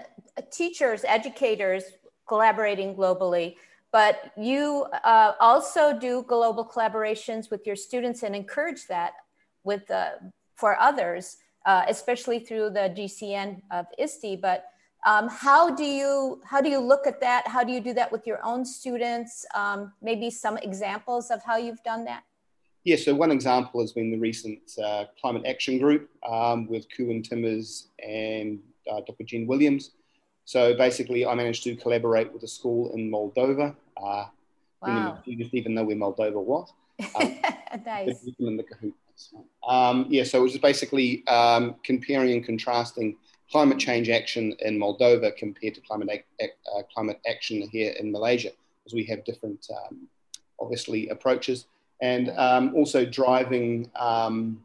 teachers, 0.51 1.03
educators 1.05 1.83
collaborating 2.27 2.95
globally, 2.95 3.55
but 3.91 4.31
you 4.37 4.85
uh, 5.03 5.33
also 5.39 5.97
do 5.97 6.23
global 6.27 6.65
collaborations 6.65 7.49
with 7.49 7.65
your 7.65 7.75
students 7.75 8.23
and 8.23 8.35
encourage 8.35 8.87
that 8.87 9.13
with 9.63 9.89
uh, 9.91 10.11
for 10.55 10.79
others, 10.79 11.37
uh, 11.65 11.83
especially 11.87 12.39
through 12.39 12.71
the 12.71 12.93
GCN 12.97 13.61
of 13.71 13.85
ISTE. 13.97 14.41
But 14.41 14.65
um, 15.05 15.29
how 15.29 15.73
do 15.73 15.85
you 15.85 16.41
how 16.45 16.59
do 16.59 16.69
you 16.69 16.79
look 16.79 17.07
at 17.07 17.21
that? 17.21 17.47
How 17.47 17.63
do 17.63 17.71
you 17.71 17.79
do 17.79 17.93
that 17.93 18.11
with 18.11 18.25
your 18.25 18.43
own 18.43 18.65
students? 18.65 19.45
Um, 19.55 19.93
maybe 20.01 20.29
some 20.29 20.57
examples 20.57 21.29
of 21.29 21.43
how 21.45 21.57
you've 21.57 21.83
done 21.83 22.03
that. 22.05 22.23
Yeah, 22.87 22.95
so 22.95 23.13
one 23.13 23.31
example 23.31 23.81
has 23.81 23.91
been 23.91 24.11
the 24.11 24.17
recent 24.17 24.61
uh, 24.81 25.07
climate 25.19 25.43
action 25.45 25.77
group 25.77 26.09
um, 26.25 26.67
with 26.67 26.85
Koen 26.95 27.21
Timmers 27.21 27.89
and 28.01 28.61
uh, 28.89 29.01
Dr. 29.01 29.25
Jen 29.25 29.45
Williams. 29.45 29.91
So 30.45 30.73
basically, 30.73 31.25
I 31.25 31.35
managed 31.35 31.65
to 31.65 31.75
collaborate 31.75 32.31
with 32.31 32.43
a 32.43 32.47
school 32.47 32.93
in 32.93 33.11
Moldova. 33.11 33.75
Uh, 34.01 34.27
wow. 34.81 35.19
Didn't 35.25 35.53
even 35.53 35.73
know 35.73 35.83
where 35.83 35.97
Moldova 35.97 36.41
was. 36.41 36.71
Um, 37.19 37.39
nice. 37.85 38.23
In 38.39 38.55
the 38.55 38.63
Um, 39.67 40.05
yeah, 40.09 40.23
so 40.23 40.39
it 40.39 40.43
was 40.43 40.57
basically 40.57 41.27
um, 41.27 41.75
comparing 41.83 42.31
and 42.31 42.45
contrasting 42.45 43.17
climate 43.51 43.79
change 43.79 44.07
action 44.07 44.55
in 44.61 44.79
Moldova 44.79 45.35
compared 45.35 45.75
to 45.75 45.81
climate, 45.81 46.25
uh, 46.41 46.83
climate 46.93 47.19
action 47.27 47.67
here 47.69 47.91
in 47.99 48.13
Malaysia, 48.13 48.51
because 48.79 48.93
we 48.93 49.03
have 49.07 49.25
different, 49.25 49.67
um, 49.75 50.07
obviously, 50.61 51.09
approaches 51.09 51.65
and 52.01 52.29
um, 52.37 52.75
also 52.75 53.05
driving 53.05 53.89
um, 53.95 54.63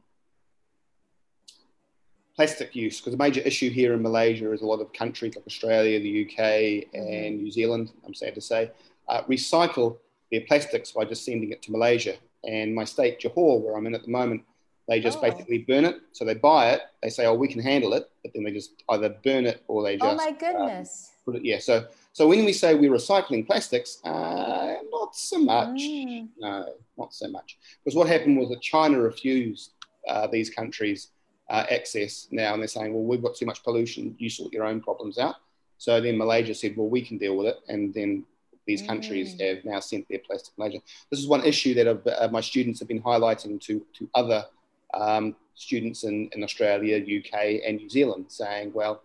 plastic 2.37 2.75
use 2.75 3.01
because 3.01 3.15
a 3.15 3.17
major 3.17 3.41
issue 3.41 3.71
here 3.71 3.95
in 3.95 4.03
Malaysia 4.03 4.53
is 4.53 4.63
a 4.63 4.67
lot 4.67 4.81
of 4.81 4.93
countries 4.93 5.37
like 5.37 5.47
Australia, 5.47 5.99
the 6.01 6.27
UK, 6.27 6.89
and 6.95 7.43
New 7.43 7.51
Zealand, 7.51 7.93
I'm 8.07 8.15
sad 8.15 8.35
to 8.35 8.41
say, 8.41 8.71
uh, 9.09 9.23
recycle 9.23 9.99
their 10.31 10.43
plastics 10.43 10.93
by 10.93 11.05
just 11.05 11.25
sending 11.25 11.53
it 11.53 11.63
to 11.63 11.73
Malaysia. 11.73 12.15
And 12.45 12.75
my 12.75 12.85
state, 12.85 13.21
Johor, 13.21 13.61
where 13.61 13.77
I'm 13.77 13.87
in 13.87 13.95
at 13.95 14.03
the 14.03 14.11
moment, 14.11 14.43
they 14.89 15.01
just 15.01 15.19
oh. 15.19 15.23
basically 15.23 15.59
burn 15.59 15.85
it. 15.85 16.01
So 16.13 16.25
they 16.25 16.35
buy 16.35 16.71
it, 16.71 16.83
they 17.03 17.11
say, 17.11 17.27
oh, 17.27 17.35
we 17.35 17.49
can 17.49 17.61
handle 17.61 17.93
it, 17.93 18.11
but 18.23 18.33
then 18.35 18.45
they 18.45 18.51
just 18.51 18.83
either 18.89 19.11
burn 19.25 19.47
it 19.47 19.63
or 19.69 19.83
they 19.83 19.95
oh, 19.97 19.99
just. 19.99 20.13
Oh 20.13 20.17
my 20.17 20.33
goodness. 20.33 21.11
Um, 21.27 21.33
put 21.33 21.41
it, 21.41 21.45
yeah. 21.45 21.59
So 21.59 21.87
so 22.13 22.29
when 22.29 22.45
we 22.45 22.53
say 22.53 22.75
we're 22.75 22.93
recycling 22.93 23.47
plastics, 23.47 23.99
uh, 24.05 24.75
not 24.91 25.17
so 25.17 25.39
much. 25.39 25.81
Mm. 25.81 26.29
No, 26.39 26.75
not 26.99 27.15
so 27.15 27.29
much. 27.29 27.59
Because 27.83 27.97
what 27.97 28.07
happened 28.07 28.39
was 28.39 28.51
that 28.51 28.61
China 28.61 29.01
refused 29.01 29.73
uh, 30.07 30.27
these 30.27 30.51
countries 30.51 31.09
uh, 31.49 31.65
access 31.71 32.29
now, 32.31 32.53
and 32.53 32.63
they're 32.63 32.69
saying, 32.69 32.93
well, 32.93 33.03
we've 33.03 33.23
got 33.23 33.35
too 33.35 33.47
much 33.47 33.63
pollution. 33.65 34.15
You 34.19 34.29
sort 34.29 34.53
your 34.53 34.65
own 34.65 34.81
problems 34.81 35.19
out. 35.19 35.37
So 35.79 36.01
then 36.01 36.19
Malaysia 36.19 36.55
said, 36.55 36.77
well, 36.77 36.89
we 36.89 37.03
can 37.03 37.17
deal 37.17 37.37
with 37.37 37.47
it, 37.47 37.57
and 37.69 37.95
then 37.95 38.25
these 38.67 38.83
countries 38.83 39.35
mm. 39.35 39.49
have 39.49 39.65
now 39.65 39.81
sent 39.81 40.07
their 40.09 40.19
plastic 40.19 40.57
Malaysia. 40.59 40.81
This 41.11 41.19
is 41.19 41.27
one 41.27 41.45
issue 41.45 41.73
that 41.75 41.87
uh, 41.89 42.29
my 42.29 42.43
students 42.43 42.79
have 42.79 42.89
been 42.89 43.03
highlighting 43.03 43.59
to 43.63 43.85
to 43.95 44.09
other 44.15 44.45
um, 44.93 45.35
students 45.55 46.05
in, 46.05 46.29
in 46.33 46.45
Australia, 46.45 46.97
UK, 46.99 47.63
and 47.67 47.79
New 47.79 47.89
Zealand, 47.89 48.27
saying, 48.29 48.73
well 48.75 49.03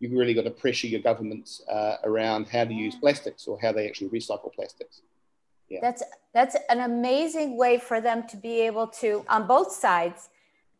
you've 0.00 0.12
really 0.12 0.34
got 0.34 0.44
to 0.44 0.50
pressure 0.50 0.86
your 0.86 1.00
governments 1.00 1.62
uh, 1.68 1.96
around 2.04 2.48
how 2.48 2.64
to 2.64 2.72
use 2.72 2.96
plastics 2.96 3.46
or 3.46 3.60
how 3.60 3.70
they 3.70 3.86
actually 3.86 4.08
recycle 4.08 4.52
plastics. 4.52 5.02
Yeah. 5.68 5.78
That's 5.82 6.02
that's 6.34 6.56
an 6.68 6.80
amazing 6.80 7.56
way 7.56 7.78
for 7.78 8.00
them 8.00 8.26
to 8.28 8.36
be 8.36 8.60
able 8.62 8.88
to, 8.88 9.24
on 9.28 9.46
both 9.46 9.70
sides, 9.70 10.28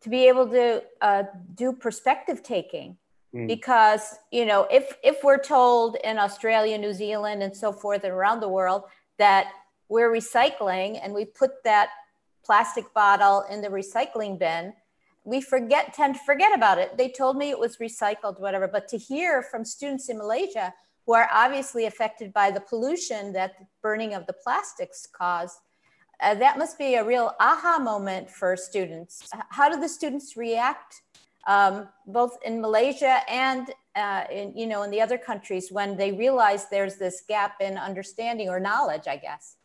to 0.01 0.09
be 0.09 0.27
able 0.27 0.49
to 0.49 0.83
uh, 1.01 1.23
do 1.55 1.71
perspective 1.71 2.43
taking. 2.43 2.97
Mm. 3.33 3.47
Because 3.47 4.15
you 4.31 4.45
know, 4.45 4.67
if 4.69 4.97
if 5.03 5.23
we're 5.23 5.41
told 5.41 5.95
in 6.03 6.17
Australia, 6.17 6.77
New 6.77 6.93
Zealand, 6.93 7.41
and 7.41 7.55
so 7.55 7.71
forth, 7.71 8.03
and 8.03 8.11
around 8.11 8.41
the 8.41 8.49
world 8.49 8.83
that 9.17 9.51
we're 9.87 10.11
recycling 10.11 10.99
and 11.01 11.13
we 11.13 11.23
put 11.25 11.63
that 11.63 11.89
plastic 12.43 12.93
bottle 12.93 13.45
in 13.49 13.61
the 13.61 13.69
recycling 13.69 14.37
bin, 14.37 14.73
we 15.23 15.41
forget 15.41 15.93
tend 15.93 16.15
to 16.15 16.21
forget 16.25 16.53
about 16.53 16.77
it. 16.77 16.97
They 16.97 17.09
told 17.09 17.37
me 17.37 17.49
it 17.49 17.59
was 17.59 17.77
recycled 17.77 18.39
whatever. 18.39 18.67
But 18.67 18.87
to 18.89 18.97
hear 18.97 19.41
from 19.41 19.63
students 19.65 20.09
in 20.09 20.17
malaysia 20.17 20.73
who 21.05 21.13
are 21.13 21.29
obviously 21.33 21.85
affected 21.85 22.31
by 22.33 22.51
the 22.51 22.61
pollution 22.61 23.33
that 23.33 23.57
the 23.59 23.65
burning 23.81 24.13
of 24.13 24.25
the 24.27 24.33
plastics 24.33 25.07
caused 25.11 25.57
uh, 26.21 26.35
that 26.35 26.57
must 26.57 26.77
be 26.77 26.95
a 26.95 27.03
real 27.03 27.33
aha 27.39 27.79
moment 27.79 28.29
for 28.29 28.55
students. 28.55 29.27
How 29.49 29.69
do 29.69 29.79
the 29.79 29.89
students 29.89 30.37
react 30.37 31.01
um, 31.47 31.87
both 32.05 32.37
in 32.45 32.61
malaysia 32.61 33.21
and 33.27 33.73
uh, 33.95 34.23
in 34.31 34.55
you 34.55 34.67
know 34.67 34.83
in 34.83 34.91
the 34.91 35.01
other 35.01 35.17
countries 35.17 35.71
when 35.71 35.97
they 35.97 36.11
realize 36.11 36.69
there's 36.69 36.97
this 36.97 37.23
gap 37.27 37.55
in 37.59 37.77
understanding 37.77 38.47
or 38.49 38.59
knowledge 38.59 39.07
i 39.07 39.17
guess 39.17 39.55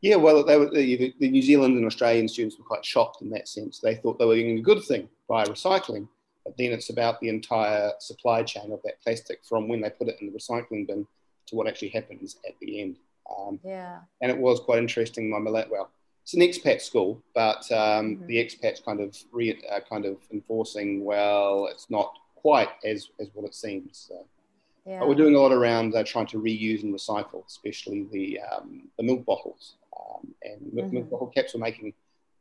yeah, 0.00 0.16
well, 0.16 0.44
they 0.44 0.56
were, 0.56 0.70
the, 0.70 1.14
the, 1.18 1.30
New 1.30 1.42
Zealand 1.42 1.76
and 1.76 1.86
Australian 1.86 2.28
students 2.28 2.58
were 2.58 2.64
quite 2.64 2.84
shocked 2.84 3.22
in 3.22 3.30
that 3.30 3.48
sense. 3.48 3.80
They 3.80 3.96
thought 3.96 4.18
they 4.18 4.24
were 4.24 4.36
doing 4.36 4.58
a 4.58 4.62
good 4.62 4.84
thing 4.84 5.08
by 5.28 5.44
recycling, 5.44 6.08
but 6.44 6.56
then 6.56 6.72
it's 6.72 6.90
about 6.90 7.20
the 7.20 7.28
entire 7.28 7.92
supply 7.98 8.42
chain 8.42 8.72
of 8.72 8.80
that 8.84 9.00
plastic 9.02 9.40
from 9.44 9.68
when 9.68 9.80
they 9.80 9.90
put 9.90 10.08
it 10.08 10.18
in 10.20 10.30
the 10.30 10.38
recycling 10.38 10.86
bin 10.86 11.06
to 11.46 11.56
what 11.56 11.66
actually 11.66 11.88
happens 11.88 12.36
at 12.46 12.54
the 12.60 12.80
end. 12.80 12.96
Um, 13.36 13.58
yeah. 13.64 13.98
And 14.22 14.30
it 14.30 14.38
was 14.38 14.60
quite 14.60 14.78
interesting. 14.78 15.30
My 15.30 15.38
well, 15.40 15.90
it's 16.22 16.34
an 16.34 16.40
expat 16.40 16.80
school, 16.80 17.22
but 17.34 17.70
um, 17.72 18.16
mm-hmm. 18.16 18.26
the 18.26 18.36
expats 18.36 18.84
kind 18.84 19.00
of 19.00 19.16
re, 19.32 19.58
uh, 19.70 19.80
kind 19.88 20.04
of 20.04 20.18
enforcing, 20.32 21.04
well, 21.04 21.66
it's 21.66 21.90
not 21.90 22.12
quite 22.36 22.68
as, 22.84 23.08
as 23.18 23.28
what 23.34 23.46
it 23.46 23.54
seems. 23.54 24.06
So. 24.08 24.24
Yeah. 24.88 25.00
But 25.00 25.08
we're 25.08 25.16
doing 25.16 25.34
a 25.34 25.38
lot 25.38 25.52
around 25.52 25.94
uh, 25.94 26.02
trying 26.02 26.28
to 26.28 26.38
reuse 26.38 26.82
and 26.82 26.94
recycle, 26.94 27.46
especially 27.46 28.06
the, 28.10 28.40
um, 28.40 28.88
the 28.96 29.02
milk 29.02 29.26
bottles. 29.26 29.74
Um, 29.94 30.34
and 30.42 30.72
mm-hmm. 30.72 30.94
milk 30.94 31.10
bottle 31.10 31.26
caps 31.26 31.52
We're 31.52 31.60
making 31.60 31.92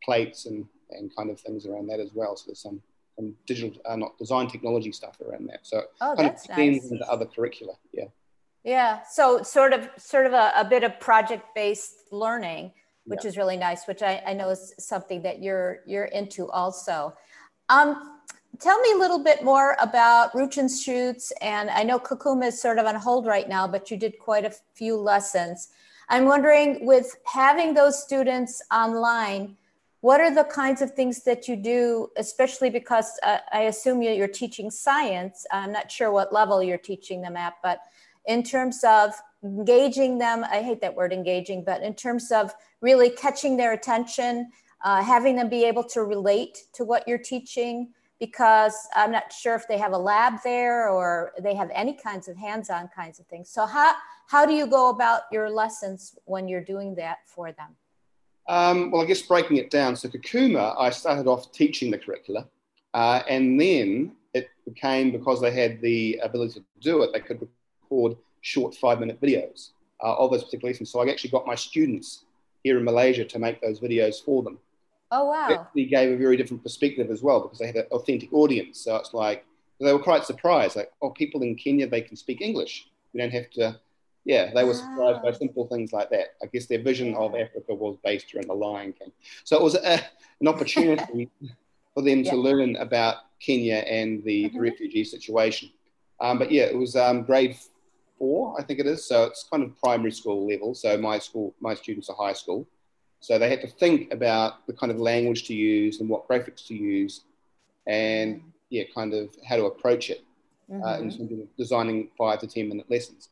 plates 0.02 0.46
and, 0.46 0.66
and 0.92 1.14
kind 1.14 1.30
of 1.30 1.42
things 1.42 1.66
around 1.66 1.88
that 1.88 2.00
as 2.00 2.14
well. 2.14 2.38
So 2.38 2.46
there's 2.48 2.62
some, 2.62 2.82
some 3.18 3.36
digital, 3.46 3.82
uh, 3.84 3.98
not 3.98 4.18
design 4.18 4.48
technology 4.48 4.94
stuff 4.94 5.20
around 5.20 5.50
that. 5.50 5.68
So 5.68 5.82
oh, 6.00 6.14
kind 6.16 6.30
of 6.30 6.36
extends 6.36 6.84
nice. 6.84 6.92
into 6.94 7.12
other 7.12 7.26
curricula. 7.26 7.74
Yeah. 7.92 8.06
Yeah. 8.64 9.02
So 9.12 9.44
sort 9.44 9.74
of 9.74 9.90
sort 9.98 10.26
of 10.26 10.32
a, 10.32 10.54
a 10.56 10.64
bit 10.64 10.86
of 10.86 11.02
project-based 11.02 12.14
learning, 12.14 12.72
which 13.04 13.26
yeah. 13.26 13.30
is 13.30 13.36
really 13.36 13.58
nice, 13.58 13.88
which 13.88 14.02
I, 14.02 14.24
I 14.26 14.32
know 14.32 14.50
is 14.50 14.74
something 14.80 15.24
that 15.24 15.44
you're 15.44 15.80
you're 15.86 16.06
into 16.06 16.50
also. 16.50 17.14
Um, 17.68 18.17
tell 18.60 18.80
me 18.80 18.92
a 18.94 18.98
little 18.98 19.24
bit 19.24 19.44
more 19.44 19.76
about 19.80 20.32
Shoots. 20.34 21.32
And 21.42 21.70
I 21.70 21.84
know 21.84 22.00
Kakuma 22.00 22.48
is 22.48 22.62
sort 22.62 22.80
of 22.80 22.86
on 22.86 22.96
hold 22.96 23.26
right 23.26 23.48
now, 23.48 23.68
but 23.68 23.92
you 23.92 23.98
did 23.98 24.18
quite 24.20 24.46
a 24.46 24.54
few 24.74 24.96
lessons. 24.98 25.70
I'm 26.10 26.26
wondering, 26.26 26.86
with 26.86 27.18
having 27.26 27.74
those 27.74 28.02
students 28.02 28.62
online, 28.72 29.58
what 30.02 30.22
are 30.22 30.34
the 30.34 30.46
kinds 30.46 30.82
of 30.82 30.94
things 30.94 31.24
that 31.24 31.48
you 31.48 31.56
do, 31.56 32.10
especially 32.18 32.70
because 32.70 33.20
uh, 33.24 33.40
I 33.52 33.64
assume 33.64 34.02
you're 34.02 34.28
teaching 34.28 34.72
science. 34.72 35.46
I'm 35.52 35.72
not 35.72 35.92
sure 35.92 36.12
what 36.12 36.32
level 36.32 36.64
you're 36.64 36.78
teaching 36.78 37.22
them 37.22 37.36
at, 37.36 37.56
but 37.62 37.80
in 38.26 38.44
terms 38.44 38.84
of 38.84 39.14
engaging 39.44 40.18
them, 40.18 40.46
I 40.50 40.62
hate 40.62 40.82
that 40.82 40.96
word 40.96 41.14
engaging, 41.14 41.64
but 41.64 41.82
in 41.82 41.94
terms 41.94 42.32
of 42.32 42.54
really 42.82 43.10
catching 43.10 43.58
their 43.58 43.74
attention, 43.74 44.52
uh, 44.84 45.04
having 45.04 45.36
them 45.36 45.50
be 45.50 45.66
able 45.66 45.84
to 45.86 46.04
relate 46.04 46.64
to 46.74 46.86
what 46.86 47.08
you're 47.08 47.18
teaching, 47.18 47.94
because 48.20 48.88
I'm 48.96 49.12
not 49.12 49.32
sure 49.32 49.56
if 49.56 49.68
they 49.68 49.78
have 49.78 49.94
a 49.94 49.98
lab 49.98 50.34
there 50.44 50.90
or 50.90 51.34
they 51.40 51.54
have 51.56 51.70
any 51.74 51.94
kinds 51.94 52.28
of 52.28 52.36
hands-on 52.36 52.90
kinds 52.96 53.20
of 53.20 53.28
things. 53.28 53.50
So 53.50 53.66
how 53.66 53.94
how 54.28 54.46
do 54.46 54.54
you 54.54 54.68
go 54.68 54.90
about 54.90 55.22
your 55.32 55.50
lessons 55.50 56.18
when 56.26 56.48
you're 56.48 56.64
doing 56.64 56.96
that 56.96 57.20
for 57.26 57.52
them? 57.52 57.76
Um, 58.48 58.92
well, 58.92 59.02
I 59.02 59.06
guess 59.06 59.22
breaking 59.22 59.58
it 59.58 59.70
down. 59.70 59.96
So 59.96 60.10
Kakuma, 60.10 60.76
I 60.80 60.90
started 60.90 61.28
off 61.28 61.52
teaching 61.52 61.92
the 61.92 61.98
curricula, 61.98 62.48
uh, 62.94 63.22
and 63.30 63.60
then 63.60 64.14
it 64.34 64.50
became 64.66 65.12
because 65.12 65.42
they 65.42 65.52
had 65.52 65.82
the 65.82 66.20
ability 66.24 66.60
to 66.60 66.66
do 66.82 67.04
it, 67.04 67.12
they 67.14 67.20
could 67.20 67.48
record 67.82 68.18
short 68.42 68.76
five-minute 68.76 69.20
videos 69.22 69.72
uh, 70.04 70.16
of 70.16 70.32
those 70.32 70.44
particular 70.44 70.72
lessons. 70.72 70.92
So 70.92 71.00
I 71.02 71.10
actually 71.10 71.32
got 71.32 71.46
my 71.46 71.56
students 71.56 72.26
here 72.64 72.78
in 72.78 72.86
Malaysia 72.86 73.26
to 73.26 73.40
make 73.40 73.62
those 73.62 73.80
videos 73.80 74.24
for 74.24 74.44
them 74.44 74.60
Oh 75.12 75.26
wow! 75.26 75.68
They 75.76 75.86
gave 75.86 76.12
a 76.12 76.18
very 76.18 76.36
different 76.36 76.64
perspective 76.64 77.10
as 77.12 77.22
well 77.22 77.42
because 77.42 77.60
they 77.60 77.68
had 77.68 77.76
an 77.76 77.86
authentic 77.92 78.34
audience. 78.34 78.80
So 78.82 78.96
it's 78.98 79.14
like 79.14 79.46
they 79.80 79.94
were 79.94 80.00
quite 80.00 80.26
surprised, 80.26 80.76
like, 80.76 80.92
oh, 81.02 81.12
people 81.12 81.44
in 81.44 81.56
Kenya 81.56 81.88
they 81.88 82.02
can 82.02 82.18
speak 82.18 82.42
English. 82.42 82.90
We 83.14 83.22
don't 83.22 83.32
have 83.32 83.50
to. 83.52 83.80
Yeah, 84.26 84.52
they 84.54 84.66
were 84.66 84.74
surprised 84.74 85.24
by 85.24 85.32
simple 85.32 85.68
things 85.68 85.94
like 85.94 86.10
that. 86.10 86.36
I 86.44 86.48
guess 86.48 86.66
their 86.66 86.82
vision 86.82 87.16
of 87.16 87.34
Africa 87.34 87.74
was 87.74 87.96
based 88.04 88.36
around 88.36 88.50
the 88.50 88.56
Lion 88.56 88.92
King. 88.92 89.14
So 89.46 89.56
it 89.56 89.64
was 89.64 89.76
a, 89.76 90.04
an 90.42 90.50
opportunity 90.50 91.30
for 91.94 92.04
them 92.04 92.24
yeah. 92.24 92.32
to 92.32 92.38
learn 92.38 92.76
about 92.76 93.16
Kenya 93.40 93.76
and 93.76 94.22
the 94.26 94.46
mm-hmm. 94.46 94.60
refugee 94.60 95.06
situation. 95.06 95.70
Um, 96.20 96.40
but 96.40 96.52
yeah, 96.52 96.64
it 96.64 96.78
was 96.78 96.98
um, 96.98 97.24
grade 97.24 97.56
four, 98.18 98.60
I 98.60 98.64
think 98.64 98.80
it 98.80 98.86
is. 98.86 99.06
So 99.06 99.24
it's 99.26 99.48
kind 99.50 99.64
of 99.64 99.80
primary 99.80 100.12
school 100.12 100.46
level. 100.48 100.76
So 100.76 100.98
my 100.98 101.20
school, 101.20 101.56
my 101.62 101.74
students 101.74 102.10
are 102.10 102.16
high 102.16 102.34
school. 102.34 102.68
So 103.20 103.40
they 103.40 103.50
had 103.50 103.62
to 103.62 103.68
think 103.68 104.14
about 104.14 104.66
the 104.68 104.74
kind 104.74 104.92
of 104.92 105.00
language 105.00 105.48
to 105.48 105.54
use 105.54 106.00
and 106.00 106.10
what 106.10 106.28
graphics 106.28 106.66
to 106.68 106.76
use, 106.76 107.22
and 107.88 108.42
yeah, 108.70 108.84
kind 108.94 109.14
of 109.14 109.36
how 109.48 109.56
to 109.56 109.66
approach 109.66 110.10
it 110.10 110.24
mm-hmm. 110.70 110.84
uh, 110.84 110.98
in 110.98 111.10
mm-hmm. 111.10 111.28
terms 111.28 111.32
of 111.42 111.58
designing 111.58 112.10
five 112.18 112.40
to 112.40 112.48
ten 112.48 112.70
minute 112.70 112.90
lessons. 112.90 113.30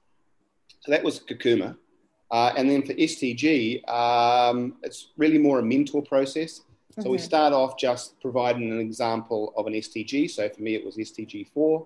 So 0.81 0.91
that 0.91 1.03
was 1.03 1.19
Kakuma. 1.19 1.77
Uh, 2.31 2.51
and 2.57 2.69
then 2.69 2.81
for 2.81 2.93
SDG, 2.93 3.87
um, 3.87 4.75
it's 4.83 5.09
really 5.17 5.37
more 5.37 5.59
a 5.59 5.63
mentor 5.63 6.01
process. 6.01 6.61
So 6.91 7.01
mm-hmm. 7.01 7.11
we 7.11 7.17
start 7.17 7.53
off 7.53 7.77
just 7.77 8.19
providing 8.21 8.71
an 8.71 8.79
example 8.79 9.53
of 9.57 9.67
an 9.67 9.73
SDG. 9.73 10.29
So 10.29 10.47
for 10.49 10.61
me, 10.61 10.75
it 10.75 10.85
was 10.85 10.97
SDG 10.97 11.49
4 11.53 11.85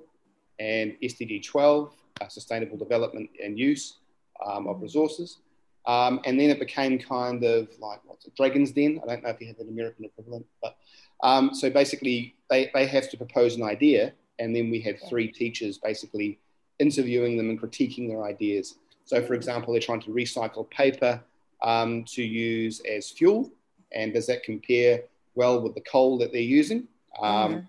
and 0.59 0.95
SDG 1.01 1.43
12, 1.45 1.93
uh, 2.21 2.27
Sustainable 2.27 2.77
Development 2.77 3.29
and 3.43 3.57
Use 3.57 3.97
um, 4.45 4.67
of 4.67 4.75
mm-hmm. 4.75 4.83
Resources. 4.83 5.39
Um, 5.85 6.19
and 6.25 6.39
then 6.39 6.49
it 6.49 6.59
became 6.59 6.99
kind 6.99 7.43
of 7.43 7.67
like 7.79 8.01
what's 8.05 8.25
it, 8.25 8.35
Dragon's 8.35 8.71
Den. 8.71 8.99
I 9.03 9.07
don't 9.07 9.23
know 9.23 9.29
if 9.29 9.41
you 9.41 9.47
have 9.47 9.59
an 9.59 9.69
American 9.69 10.05
equivalent, 10.05 10.45
but 10.61 10.75
um, 11.23 11.53
so 11.53 11.69
basically 11.69 12.35
they, 12.49 12.69
they 12.73 12.85
have 12.85 13.09
to 13.09 13.17
propose 13.17 13.55
an 13.55 13.63
idea, 13.63 14.13
and 14.39 14.55
then 14.55 14.69
we 14.69 14.81
have 14.81 14.95
three 15.07 15.31
teachers 15.31 15.77
basically 15.77 16.39
interviewing 16.79 17.37
them 17.37 17.49
and 17.49 17.61
critiquing 17.61 18.07
their 18.07 18.23
ideas. 18.23 18.75
So, 19.05 19.21
for 19.25 19.33
example, 19.33 19.73
they're 19.73 19.81
trying 19.81 20.01
to 20.01 20.11
recycle 20.11 20.69
paper 20.69 21.21
um, 21.61 22.05
to 22.05 22.23
use 22.23 22.81
as 22.81 23.09
fuel, 23.09 23.51
and 23.91 24.13
does 24.13 24.27
that 24.27 24.43
compare 24.43 25.01
well 25.35 25.61
with 25.61 25.75
the 25.75 25.81
coal 25.81 26.17
that 26.19 26.31
they're 26.31 26.41
using? 26.41 26.87
Um, 27.21 27.55
mm. 27.55 27.67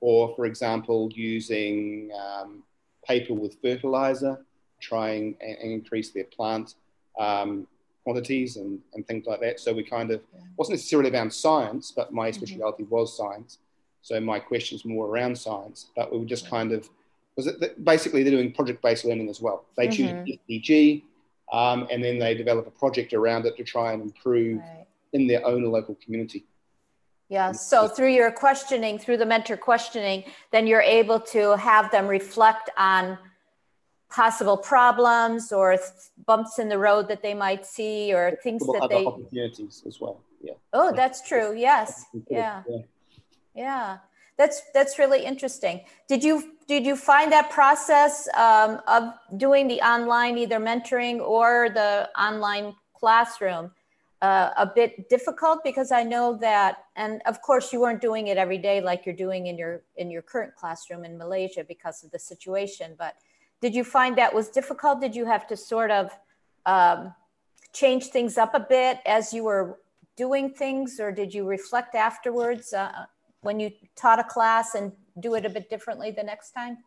Or, 0.00 0.34
for 0.34 0.46
example, 0.46 1.10
using 1.14 2.10
um, 2.20 2.62
paper 3.06 3.34
with 3.34 3.60
fertilizer, 3.62 4.44
trying 4.80 5.36
and 5.40 5.56
increase 5.58 6.10
their 6.10 6.24
plant 6.24 6.74
um, 7.18 7.66
quantities 8.04 8.56
and, 8.56 8.80
and 8.94 9.06
things 9.06 9.26
like 9.26 9.40
that. 9.40 9.60
So 9.60 9.72
we 9.72 9.82
kind 9.82 10.10
of 10.10 10.20
yeah. 10.34 10.40
wasn't 10.56 10.74
necessarily 10.74 11.08
about 11.08 11.32
science, 11.32 11.92
but 11.94 12.12
my 12.12 12.30
mm-hmm. 12.30 12.38
speciality 12.38 12.84
mm-hmm. 12.84 12.94
was 12.94 13.16
science. 13.16 13.58
So 14.02 14.20
my 14.20 14.40
questions 14.40 14.84
more 14.84 15.06
around 15.06 15.38
science, 15.38 15.90
but 15.94 16.12
we 16.12 16.18
were 16.18 16.24
just 16.24 16.48
kind 16.48 16.72
of 16.72 16.88
was 17.36 17.46
it 17.46 17.82
basically 17.84 18.22
they're 18.22 18.32
doing 18.32 18.52
project-based 18.52 19.04
learning 19.04 19.28
as 19.30 19.40
well. 19.40 19.64
They 19.76 19.88
mm-hmm. 19.88 20.24
choose 20.24 20.38
SDG, 20.48 21.02
um, 21.52 21.88
and 21.90 22.02
then 22.04 22.18
they 22.18 22.34
develop 22.34 22.66
a 22.66 22.70
project 22.70 23.14
around 23.14 23.46
it 23.46 23.56
to 23.56 23.64
try 23.64 23.92
and 23.92 24.02
improve 24.02 24.58
right. 24.58 24.86
in 25.12 25.26
their 25.26 25.46
own 25.46 25.64
local 25.64 25.96
community. 26.04 26.44
Yeah. 27.28 27.52
So 27.52 27.88
through 27.88 28.12
your 28.12 28.30
questioning, 28.30 28.98
through 28.98 29.16
the 29.16 29.24
mentor 29.24 29.56
questioning, 29.56 30.24
then 30.50 30.66
you're 30.66 30.82
able 30.82 31.18
to 31.20 31.56
have 31.56 31.90
them 31.90 32.06
reflect 32.06 32.68
on 32.76 33.16
possible 34.12 34.56
problems 34.56 35.52
or 35.52 35.76
bumps 36.26 36.58
in 36.58 36.68
the 36.68 36.78
road 36.78 37.08
that 37.08 37.22
they 37.22 37.34
might 37.34 37.64
see 37.64 38.12
or 38.12 38.38
things 38.42 38.62
that 38.66 38.86
they 38.90 39.04
opportunities 39.06 39.82
as 39.86 40.00
well 40.00 40.20
yeah. 40.42 40.52
Oh 40.72 40.92
that's 40.94 41.26
true 41.26 41.54
yes 41.56 42.04
yeah. 42.30 42.62
yeah. 42.68 42.78
Yeah 43.54 43.98
that's 44.38 44.62
that's 44.72 44.98
really 44.98 45.24
interesting. 45.24 45.82
Did 46.08 46.24
you 46.24 46.54
did 46.66 46.86
you 46.86 46.96
find 46.96 47.30
that 47.32 47.50
process 47.50 48.28
um, 48.34 48.80
of 48.86 49.12
doing 49.36 49.68
the 49.68 49.80
online 49.80 50.38
either 50.38 50.58
mentoring 50.58 51.20
or 51.20 51.68
the 51.70 52.08
online 52.18 52.74
classroom 52.94 53.70
uh, 54.22 54.50
a 54.56 54.66
bit 54.66 55.08
difficult? 55.08 55.62
Because 55.62 55.92
i 55.92 56.02
know 56.02 56.36
that 56.38 56.84
and 56.96 57.20
of 57.26 57.42
course 57.42 57.72
you 57.72 57.80
weren't 57.80 58.00
doing 58.00 58.28
it 58.28 58.36
every 58.36 58.58
day 58.58 58.80
like 58.80 59.04
you're 59.04 59.14
doing 59.26 59.46
in 59.46 59.58
your 59.58 59.82
in 59.96 60.10
your 60.10 60.22
current 60.22 60.54
classroom 60.56 61.04
in 61.04 61.16
malaysia 61.16 61.64
because 61.64 62.04
of 62.04 62.10
the 62.10 62.18
situation 62.18 62.94
but 62.98 63.14
did 63.62 63.74
you 63.74 63.84
find 63.84 64.18
that 64.18 64.34
was 64.34 64.48
difficult? 64.48 65.00
Did 65.00 65.14
you 65.14 65.24
have 65.24 65.46
to 65.46 65.56
sort 65.56 65.92
of 65.92 66.10
um, 66.66 67.14
change 67.72 68.06
things 68.06 68.36
up 68.36 68.54
a 68.54 68.60
bit 68.60 68.98
as 69.06 69.32
you 69.32 69.44
were 69.44 69.78
doing 70.16 70.50
things, 70.50 71.00
or 71.00 71.12
did 71.12 71.32
you 71.32 71.46
reflect 71.46 71.94
afterwards 71.94 72.72
uh, 72.74 73.06
when 73.40 73.60
you 73.60 73.70
taught 73.96 74.18
a 74.18 74.24
class 74.24 74.74
and 74.74 74.92
do 75.20 75.34
it 75.36 75.46
a 75.46 75.48
bit 75.48 75.70
differently 75.70 76.10
the 76.10 76.22
next 76.22 76.50
time? 76.50 76.78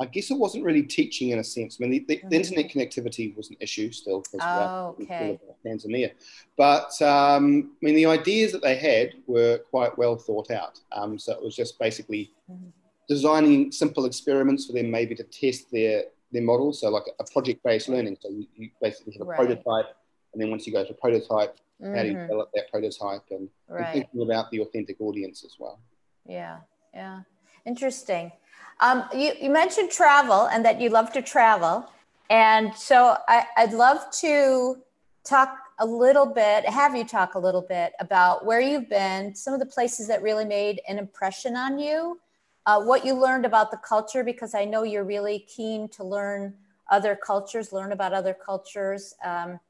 I 0.00 0.04
guess 0.04 0.30
it 0.30 0.38
wasn't 0.38 0.64
really 0.64 0.84
teaching 0.84 1.30
in 1.30 1.40
a 1.40 1.44
sense. 1.44 1.78
I 1.80 1.86
mean, 1.86 1.90
the, 1.90 2.04
the, 2.06 2.16
mm-hmm. 2.18 2.28
the 2.28 2.36
internet 2.36 2.70
connectivity 2.70 3.34
was 3.34 3.50
an 3.50 3.56
issue 3.58 3.90
still 3.90 4.20
because 4.20 4.46
oh, 4.46 4.96
okay. 5.02 5.40
Tanzania. 5.66 6.12
But 6.56 6.90
um, 7.02 7.72
I 7.82 7.86
mean, 7.86 7.96
the 7.96 8.06
ideas 8.06 8.52
that 8.52 8.62
they 8.62 8.76
had 8.76 9.14
were 9.26 9.58
quite 9.70 9.98
well 9.98 10.16
thought 10.16 10.52
out. 10.52 10.78
Um, 10.92 11.18
so 11.18 11.32
it 11.32 11.42
was 11.42 11.56
just 11.56 11.80
basically 11.80 12.30
mm-hmm. 12.48 12.68
designing 13.08 13.72
simple 13.72 14.04
experiments 14.04 14.66
for 14.66 14.74
them, 14.74 14.88
maybe 14.88 15.16
to 15.16 15.24
test 15.24 15.72
their 15.72 16.04
their 16.32 16.42
model. 16.42 16.72
So 16.72 16.90
like 16.90 17.04
a 17.18 17.24
project-based 17.24 17.88
learning. 17.88 18.18
So 18.20 18.28
you, 18.30 18.46
you 18.56 18.70
basically 18.80 19.14
have 19.14 19.22
a 19.22 19.24
right. 19.24 19.36
prototype, 19.36 19.96
and 20.32 20.42
then 20.42 20.50
once 20.50 20.66
you 20.66 20.72
go 20.72 20.84
to 20.84 20.94
prototype, 20.94 21.56
mm-hmm. 21.82 21.94
how 21.94 22.02
do 22.02 22.08
you 22.08 22.14
mm-hmm. 22.14 22.22
develop 22.22 22.50
that 22.54 22.70
prototype, 22.70 23.22
and, 23.30 23.48
right. 23.68 23.84
and, 23.84 23.92
thinking 23.92 24.22
about 24.22 24.50
the 24.50 24.60
authentic 24.60 25.00
audience 25.00 25.44
as 25.44 25.56
well. 25.58 25.80
Yeah, 26.26 26.58
yeah, 26.94 27.20
interesting. 27.66 28.32
Um, 28.80 29.04
you, 29.14 29.32
you 29.40 29.50
mentioned 29.50 29.90
travel 29.90 30.46
and 30.46 30.64
that 30.64 30.80
you 30.80 30.90
love 30.90 31.12
to 31.12 31.22
travel, 31.22 31.90
and 32.30 32.74
so 32.74 33.16
I, 33.26 33.46
I'd 33.56 33.72
love 33.72 34.10
to 34.20 34.76
talk 35.24 35.58
a 35.78 35.86
little 35.86 36.26
bit, 36.26 36.68
have 36.68 36.96
you 36.96 37.04
talk 37.04 37.34
a 37.34 37.38
little 37.38 37.62
bit 37.62 37.92
about 38.00 38.44
where 38.44 38.60
you've 38.60 38.88
been, 38.88 39.34
some 39.34 39.54
of 39.54 39.60
the 39.60 39.66
places 39.66 40.08
that 40.08 40.22
really 40.22 40.44
made 40.44 40.80
an 40.88 40.98
impression 40.98 41.56
on 41.56 41.78
you, 41.78 42.18
uh, 42.66 42.82
what 42.82 43.04
you 43.04 43.14
learned 43.14 43.46
about 43.46 43.70
the 43.70 43.76
culture, 43.78 44.22
because 44.22 44.54
I 44.54 44.64
know 44.64 44.82
you're 44.82 45.04
really 45.04 45.40
keen 45.40 45.88
to 45.90 46.04
learn 46.04 46.54
other 46.90 47.16
cultures, 47.16 47.72
learn 47.72 47.92
about 47.92 48.12
other 48.12 48.34
cultures, 48.34 49.14
um, 49.24 49.60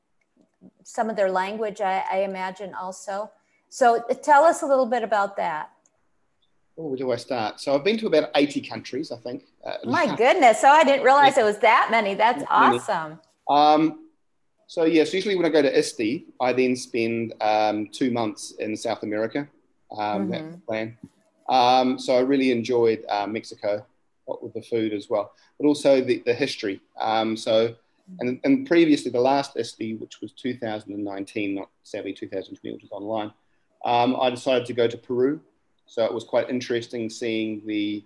some 0.83 1.11
of 1.11 1.17
their 1.17 1.31
language, 1.31 1.81
I, 1.81 2.05
I, 2.11 2.19
imagine 2.19 2.75
also. 2.75 3.31
So 3.69 4.03
tell 4.23 4.45
us 4.45 4.63
a 4.63 4.67
little 4.67 4.87
bit 4.87 5.03
about 5.03 5.37
that. 5.37 5.71
where 6.75 6.97
do 6.97 7.13
I 7.13 7.17
start? 7.17 7.61
So 7.61 7.75
I've 7.75 7.85
been 7.85 7.99
to 7.99 8.07
about 8.07 8.31
80 8.35 8.61
countries, 8.63 9.13
I 9.13 9.17
think. 9.17 9.45
Uh, 9.65 9.75
My 9.85 10.15
goodness. 10.17 10.61
So 10.61 10.69
I 10.69 10.85
didn't 10.85 11.05
realize 11.05 11.37
yeah. 11.37 11.43
it 11.43 11.47
was 11.47 11.59
that 11.59 11.89
many. 11.91 12.15
That's 12.15 12.43
awesome. 12.51 13.21
Um, 13.49 14.09
so 14.67 14.85
yes, 14.85 15.15
usually 15.15 15.35
when 15.35 15.47
I 15.47 15.49
go 15.49 15.63
to 15.63 15.79
ISTE, 15.79 16.27
I 16.41 16.53
then 16.53 16.77
spend 16.77 17.35
um, 17.41 17.89
two 17.93 18.11
months 18.11 18.53
in 18.59 18.77
South 18.77 19.03
America. 19.03 19.49
Um, 19.97 19.99
mm-hmm. 19.99 20.31
That's 20.31 20.55
the 20.57 20.61
plan. 20.61 20.99
Um, 21.49 21.99
so 21.99 22.17
I 22.17 22.21
really 22.21 22.51
enjoyed 22.53 23.05
uh, 23.09 23.27
Mexico, 23.27 23.85
with 24.43 24.55
the 24.55 24.63
food 24.63 24.93
as 24.93 25.09
well, 25.09 25.33
but 25.59 25.67
also 25.67 26.01
the, 26.01 26.23
the 26.27 26.35
history. 26.35 26.81
Um, 27.01 27.37
so, 27.37 27.75
and, 28.21 28.41
and 28.45 28.67
previously 28.67 29.11
the 29.11 29.21
last 29.21 29.57
ISTE, 29.57 29.99
which 29.99 30.21
was 30.21 30.33
2019, 30.33 31.55
not 31.55 31.69
sadly 31.83 32.13
2020, 32.13 32.75
which 32.75 32.83
was 32.83 32.93
online, 32.93 33.33
um, 33.85 34.17
I 34.21 34.31
decided 34.31 34.67
to 34.67 34.73
go 34.73 34.89
to 34.89 34.97
Peru. 34.97 35.41
So 35.87 36.05
it 36.05 36.13
was 36.13 36.25
quite 36.25 36.51
interesting 36.51 37.09
seeing 37.09 37.63
the 37.67 38.05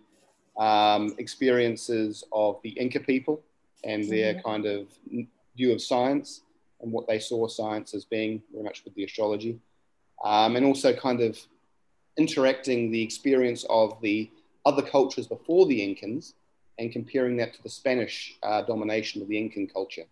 um, 0.57 1.15
experiences 1.19 2.25
of 2.33 2.61
the 2.63 2.71
Inca 2.71 3.01
people 3.01 3.43
and 3.85 4.09
their 4.09 4.35
mm-hmm. 4.35 4.49
kind 4.49 4.67
of 4.67 4.87
view 5.57 5.73
of 5.73 5.83
science 5.83 6.43
and 6.81 6.93
what 6.93 7.09
they 7.09 7.19
saw 7.19 7.49
science 7.49 7.95
as 7.95 8.05
being 8.05 8.43
very 8.53 8.65
much 8.65 8.85
with 8.85 8.95
the 8.95 9.05
astrology. 9.05 9.59
Um, 10.25 10.55
and 10.55 10.65
also 10.65 10.95
kind 10.95 11.21
of 11.21 11.37
interacting 12.19 12.91
the 12.91 13.03
experience 13.03 13.65
of 13.71 14.01
the 14.01 14.31
other 14.65 14.83
cultures 14.83 15.27
before 15.27 15.67
the 15.67 15.81
Incans 15.81 16.35
and 16.79 16.93
comparing 16.93 17.37
that 17.37 17.55
to 17.55 17.63
the 17.63 17.69
Spanish 17.69 18.37
uh, 18.43 18.63
domination 18.63 19.23
of 19.23 19.29
the 19.29 19.39
Incan 19.39 19.67
culture. 19.67 20.05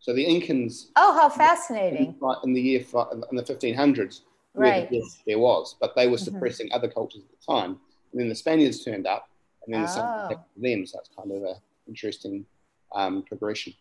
So 0.00 0.12
the 0.12 0.24
Incans. 0.24 0.88
Oh, 0.96 1.14
how 1.14 1.28
fascinating! 1.28 2.14
In, 2.44 2.52
the 2.52 2.60
year 2.60 2.80
in 2.80 3.36
the 3.36 3.42
1500s, 3.42 4.20
right? 4.54 4.88
Yes, 4.90 5.22
there 5.26 5.38
was, 5.38 5.76
but 5.80 5.96
they 5.96 6.06
were 6.06 6.16
mm-hmm. 6.16 6.24
suppressing 6.24 6.66
mm-hmm. 6.66 6.76
other 6.76 6.88
cultures 6.88 7.22
at 7.22 7.30
the 7.30 7.52
time. 7.52 7.78
And 8.12 8.20
then 8.20 8.28
the 8.28 8.34
Spaniards 8.34 8.84
turned 8.84 9.06
up, 9.06 9.28
and 9.64 9.74
then 9.74 9.84
oh. 9.84 9.86
something 9.86 10.36
happened 10.36 10.38
to 10.56 10.60
them. 10.60 10.86
So 10.86 10.98
that's 10.98 11.10
kind 11.16 11.32
of 11.32 11.42
an 11.42 11.56
interesting 11.88 12.44
um, 12.94 13.22
progression. 13.22 13.72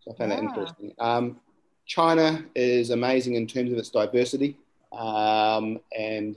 So 0.00 0.12
I 0.12 0.16
found 0.16 0.30
yeah. 0.30 0.36
that 0.36 0.44
interesting. 0.44 0.92
Um, 0.98 1.40
China 1.86 2.44
is 2.54 2.90
amazing 2.90 3.34
in 3.34 3.46
terms 3.46 3.72
of 3.72 3.78
its 3.78 3.90
diversity, 3.90 4.58
um, 4.92 5.80
and 5.96 6.36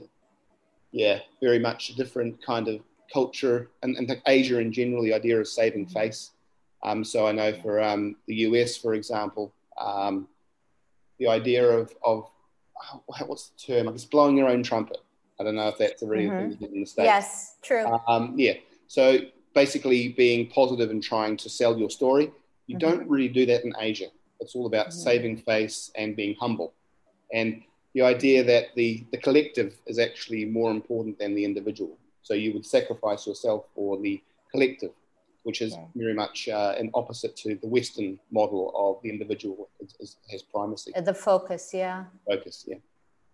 yeah, 0.96 1.18
very 1.42 1.58
much 1.58 1.90
a 1.90 1.94
different 1.94 2.42
kind 2.44 2.68
of 2.68 2.80
culture, 3.12 3.68
and, 3.82 3.96
and 3.96 4.20
Asia 4.26 4.58
in 4.58 4.72
general, 4.72 5.02
the 5.02 5.12
idea 5.12 5.38
of 5.38 5.46
saving 5.46 5.84
mm-hmm. 5.84 5.98
face. 5.98 6.30
Um, 6.82 7.04
so 7.04 7.26
I 7.26 7.32
know 7.32 7.52
for 7.60 7.82
um, 7.82 8.16
the 8.26 8.36
US, 8.46 8.78
for 8.78 8.94
example, 8.94 9.52
um, 9.78 10.26
the 11.18 11.28
idea 11.28 11.68
of, 11.68 11.92
of 12.02 12.30
what's 13.26 13.48
the 13.48 13.74
term? 13.74 13.88
I 13.88 13.92
guess 13.92 14.06
blowing 14.06 14.38
your 14.38 14.48
own 14.48 14.62
trumpet. 14.62 14.96
I 15.38 15.44
don't 15.44 15.56
know 15.56 15.68
if 15.68 15.76
that's 15.76 16.02
a 16.02 16.06
really 16.06 16.28
mm-hmm. 16.28 16.54
thing 16.54 16.74
in 16.74 16.80
the 16.80 16.86
States. 16.86 17.04
Yes, 17.04 17.56
true. 17.60 17.84
Um, 18.08 18.32
yeah. 18.38 18.54
So 18.88 19.18
basically 19.54 20.08
being 20.08 20.48
positive 20.48 20.90
and 20.90 21.02
trying 21.02 21.36
to 21.38 21.50
sell 21.50 21.78
your 21.78 21.90
story. 21.90 22.32
You 22.68 22.78
mm-hmm. 22.78 22.88
don't 22.88 23.08
really 23.08 23.28
do 23.28 23.44
that 23.46 23.64
in 23.64 23.74
Asia. 23.78 24.06
It's 24.40 24.54
all 24.54 24.66
about 24.66 24.88
mm-hmm. 24.88 24.98
saving 24.98 25.36
face 25.38 25.90
and 25.94 26.16
being 26.16 26.36
humble. 26.40 26.72
And 27.34 27.62
the 27.96 28.02
idea 28.02 28.44
that 28.44 28.74
the, 28.74 29.06
the 29.10 29.16
collective 29.16 29.74
is 29.86 29.98
actually 29.98 30.44
more 30.44 30.70
important 30.70 31.18
than 31.18 31.34
the 31.34 31.42
individual. 31.42 31.96
So 32.20 32.34
you 32.34 32.52
would 32.52 32.66
sacrifice 32.66 33.26
yourself 33.26 33.64
for 33.74 33.96
the 33.98 34.22
collective, 34.52 34.90
which 35.44 35.62
is 35.62 35.74
very 35.94 36.12
much 36.12 36.46
uh, 36.46 36.74
an 36.76 36.90
opposite 36.92 37.34
to 37.38 37.54
the 37.54 37.66
Western 37.66 38.18
model 38.30 38.70
of 38.76 39.02
the 39.02 39.08
individual 39.08 39.70
is, 39.80 39.94
is, 39.98 40.16
has 40.30 40.42
primacy. 40.42 40.92
The 40.94 41.14
focus, 41.14 41.70
yeah. 41.72 42.04
Focus, 42.28 42.66
yeah. 42.68 42.76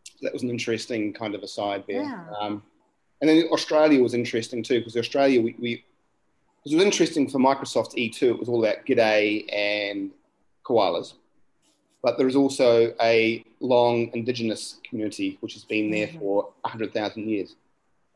So 0.05 0.19
that 0.23 0.33
was 0.33 0.45
an 0.45 0.51
interesting 0.51 1.13
kind 1.13 1.35
of 1.35 1.43
aside 1.43 1.83
there. 1.89 2.03
Yeah. 2.03 2.25
Um, 2.41 2.63
and 3.21 3.29
then 3.29 3.49
Australia 3.51 4.01
was 4.01 4.15
interesting 4.15 4.63
too, 4.63 4.79
because 4.79 4.97
Australia, 4.97 5.43
we, 5.43 5.57
we 5.59 5.85
it 6.65 6.73
was 6.73 6.85
interesting 6.85 7.29
for 7.29 7.39
Microsoft 7.39 7.97
E2, 7.97 8.23
it 8.23 8.39
was 8.39 8.49
all 8.49 8.65
about 8.65 8.87
G'day 8.87 9.53
and 9.53 10.13
koalas. 10.65 11.15
But 12.01 12.17
there 12.17 12.29
is 12.29 12.37
also 12.37 12.95
a 13.01 13.45
long 13.63 14.11
indigenous 14.13 14.79
community 14.89 15.39
which 15.41 15.55
has 15.55 15.65
been 15.65 15.91
there 15.91 16.09
mm-hmm. 16.09 16.19
for 16.19 16.43
100,000 16.63 17.29
years, 17.29 17.57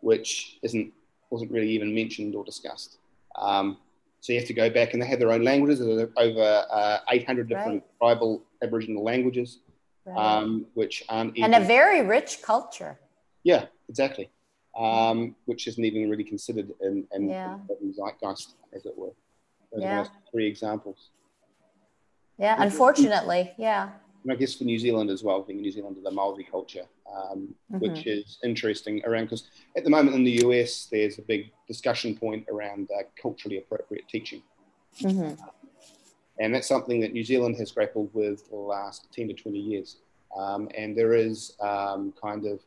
which 0.01 0.59
isn't, 0.63 0.93
wasn't 1.31 1.51
really 1.51 1.71
even 1.71 1.95
mentioned 1.95 2.35
or 2.35 2.45
discussed. 2.45 2.99
Um, 3.37 3.79
so 4.21 4.33
you 4.33 4.39
have 4.41 4.49
to 4.49 4.55
go 4.55 4.69
back, 4.69 4.93
and 4.93 5.01
they 5.01 5.07
have 5.07 5.21
their 5.21 5.31
own 5.31 5.45
languages. 5.45 5.79
There's 5.79 6.09
over 6.17 6.67
uh, 6.71 6.99
800 7.09 7.49
different 7.49 7.85
right. 8.01 8.15
tribal 8.15 8.43
Aboriginal 8.63 9.05
languages, 9.05 9.61
right. 10.05 10.17
um, 10.17 10.67
which 10.75 11.05
aren't 11.09 11.39
and 11.39 11.55
a 11.55 11.61
very 11.61 12.03
rich 12.03 12.43
culture. 12.43 12.99
Yeah, 13.45 13.67
exactly 13.89 14.31
um, 14.77 15.35
which 15.47 15.67
isn't 15.67 15.85
even 15.85 16.11
really 16.11 16.25
considered 16.25 16.73
in, 16.81 17.07
in, 17.13 17.29
yeah. 17.29 17.59
in 17.81 17.93
zeitgeist, 17.95 18.55
as 18.75 18.85
it 18.85 18.97
were. 18.97 19.13
Those 19.73 19.83
yeah. 19.83 20.01
are 20.01 20.09
three 20.31 20.47
examples. 20.47 21.11
Yeah, 22.39 22.57
unfortunately, 22.59 23.53
yeah. 23.57 23.91
And 24.27 24.33
I 24.33 24.35
guess 24.37 24.57
for 24.57 24.65
New 24.65 24.79
Zealand 24.79 25.09
as 25.09 25.23
well, 25.23 25.43
being 25.43 25.61
New 25.61 25.71
Zealand, 25.71 25.99
the 26.03 26.11
Maori 26.11 26.43
culture, 26.51 26.85
um, 27.09 27.55
mm-hmm. 27.73 27.79
which 27.79 28.09
is 28.09 28.39
interesting 28.43 29.01
around 29.05 29.27
because 29.27 29.45
at 29.77 29.85
the 29.85 29.91
moment 29.91 30.17
in 30.17 30.25
the 30.25 30.45
US, 30.45 30.89
there's 30.91 31.21
a 31.21 31.23
big 31.23 31.53
discussion 31.69 32.17
point 32.17 32.45
around 32.51 32.89
uh, 32.91 33.05
culturally 33.23 33.59
appropriate 33.59 34.09
teaching. 34.09 34.43
Mm-hmm. 35.01 35.41
And 36.41 36.53
that's 36.53 36.67
something 36.67 37.01
that 37.03 37.13
New 37.13 37.23
Zealand 37.23 37.55
has 37.59 37.71
grappled 37.71 38.11
with 38.15 38.43
for 38.49 38.63
the 38.63 38.69
last 38.69 39.07
10 39.13 39.29
to 39.29 39.35
20 39.35 39.59
years. 39.59 39.99
Um, 40.37 40.69
and 40.77 40.99
there 40.99 41.15
is 41.15 41.53
um, 41.61 42.13
kind 42.21 42.47
of 42.47 42.59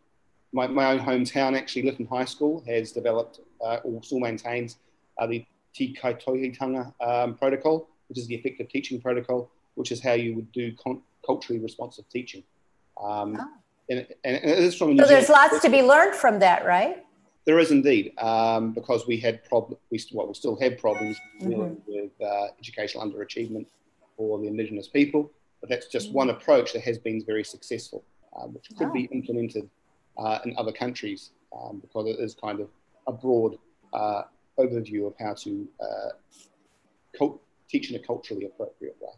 my, 0.53 0.65
my 0.65 0.91
own 0.91 0.99
hometown, 0.99 1.57
actually, 1.57 1.81
Lytton 1.83 2.07
High 2.07 2.23
School, 2.23 2.63
has 2.67 2.93
developed 2.93 3.41
uh, 3.59 3.79
or 3.83 4.01
still 4.01 4.21
maintains 4.21 4.77
uh, 5.17 5.27
the 5.27 5.45
Te 5.75 5.93
Kotahitanga 5.93 6.93
um, 7.01 7.35
protocol, 7.35 7.89
which 8.07 8.17
is 8.17 8.27
the 8.27 8.35
effective 8.35 8.69
teaching 8.69 9.01
protocol, 9.01 9.51
which 9.75 9.91
is 9.91 10.01
how 10.01 10.13
you 10.13 10.35
would 10.35 10.49
do 10.53 10.73
con- 10.81 11.01
culturally 11.29 11.61
responsive 11.61 12.05
teaching. 12.09 12.43
Um, 12.99 13.37
oh. 13.39 13.47
and, 13.91 13.99
and, 13.99 14.35
and, 14.43 14.51
it 14.51 14.59
is 14.67 14.75
from 14.75 14.97
so 14.97 15.05
there's 15.05 15.29
lots 15.29 15.59
to 15.61 15.69
be 15.69 15.81
learned 15.83 16.15
from 16.15 16.39
that, 16.39 16.65
right? 16.65 17.05
There 17.45 17.59
is 17.59 17.69
indeed, 17.71 18.05
um, 18.17 18.73
because 18.73 19.05
we 19.07 19.17
had 19.17 19.43
problems. 19.43 19.79
We, 19.91 19.97
well, 20.13 20.27
we 20.27 20.33
still 20.33 20.57
have 20.59 20.77
problems 20.79 21.17
mm-hmm. 21.41 21.75
with 21.87 22.11
uh, 22.21 22.47
educational 22.59 23.01
underachievement 23.05 23.67
for 24.17 24.39
the 24.39 24.47
Indigenous 24.47 24.87
people, 24.87 25.31
but 25.61 25.69
that's 25.69 25.87
just 25.87 26.07
mm-hmm. 26.07 26.21
one 26.21 26.29
approach 26.31 26.73
that 26.73 26.83
has 26.89 26.97
been 26.97 27.23
very 27.31 27.43
successful, 27.43 28.03
uh, 28.35 28.47
which 28.47 28.65
could 28.77 28.87
oh. 28.87 28.99
be 29.01 29.03
implemented 29.19 29.69
uh, 30.17 30.39
in 30.45 30.55
other 30.57 30.71
countries 30.71 31.31
um, 31.55 31.79
because 31.79 32.05
it 32.07 32.17
is 32.19 32.33
kind 32.33 32.59
of 32.59 32.69
a 33.07 33.13
broad 33.13 33.55
uh, 33.93 34.23
overview 34.57 35.07
of 35.07 35.13
how 35.19 35.33
to 35.45 35.67
uh, 35.79 36.09
cult- 37.17 37.41
teach 37.69 37.91
in 37.91 37.95
a 37.95 38.03
culturally 38.11 38.45
appropriate 38.45 38.97
way. 38.99 39.13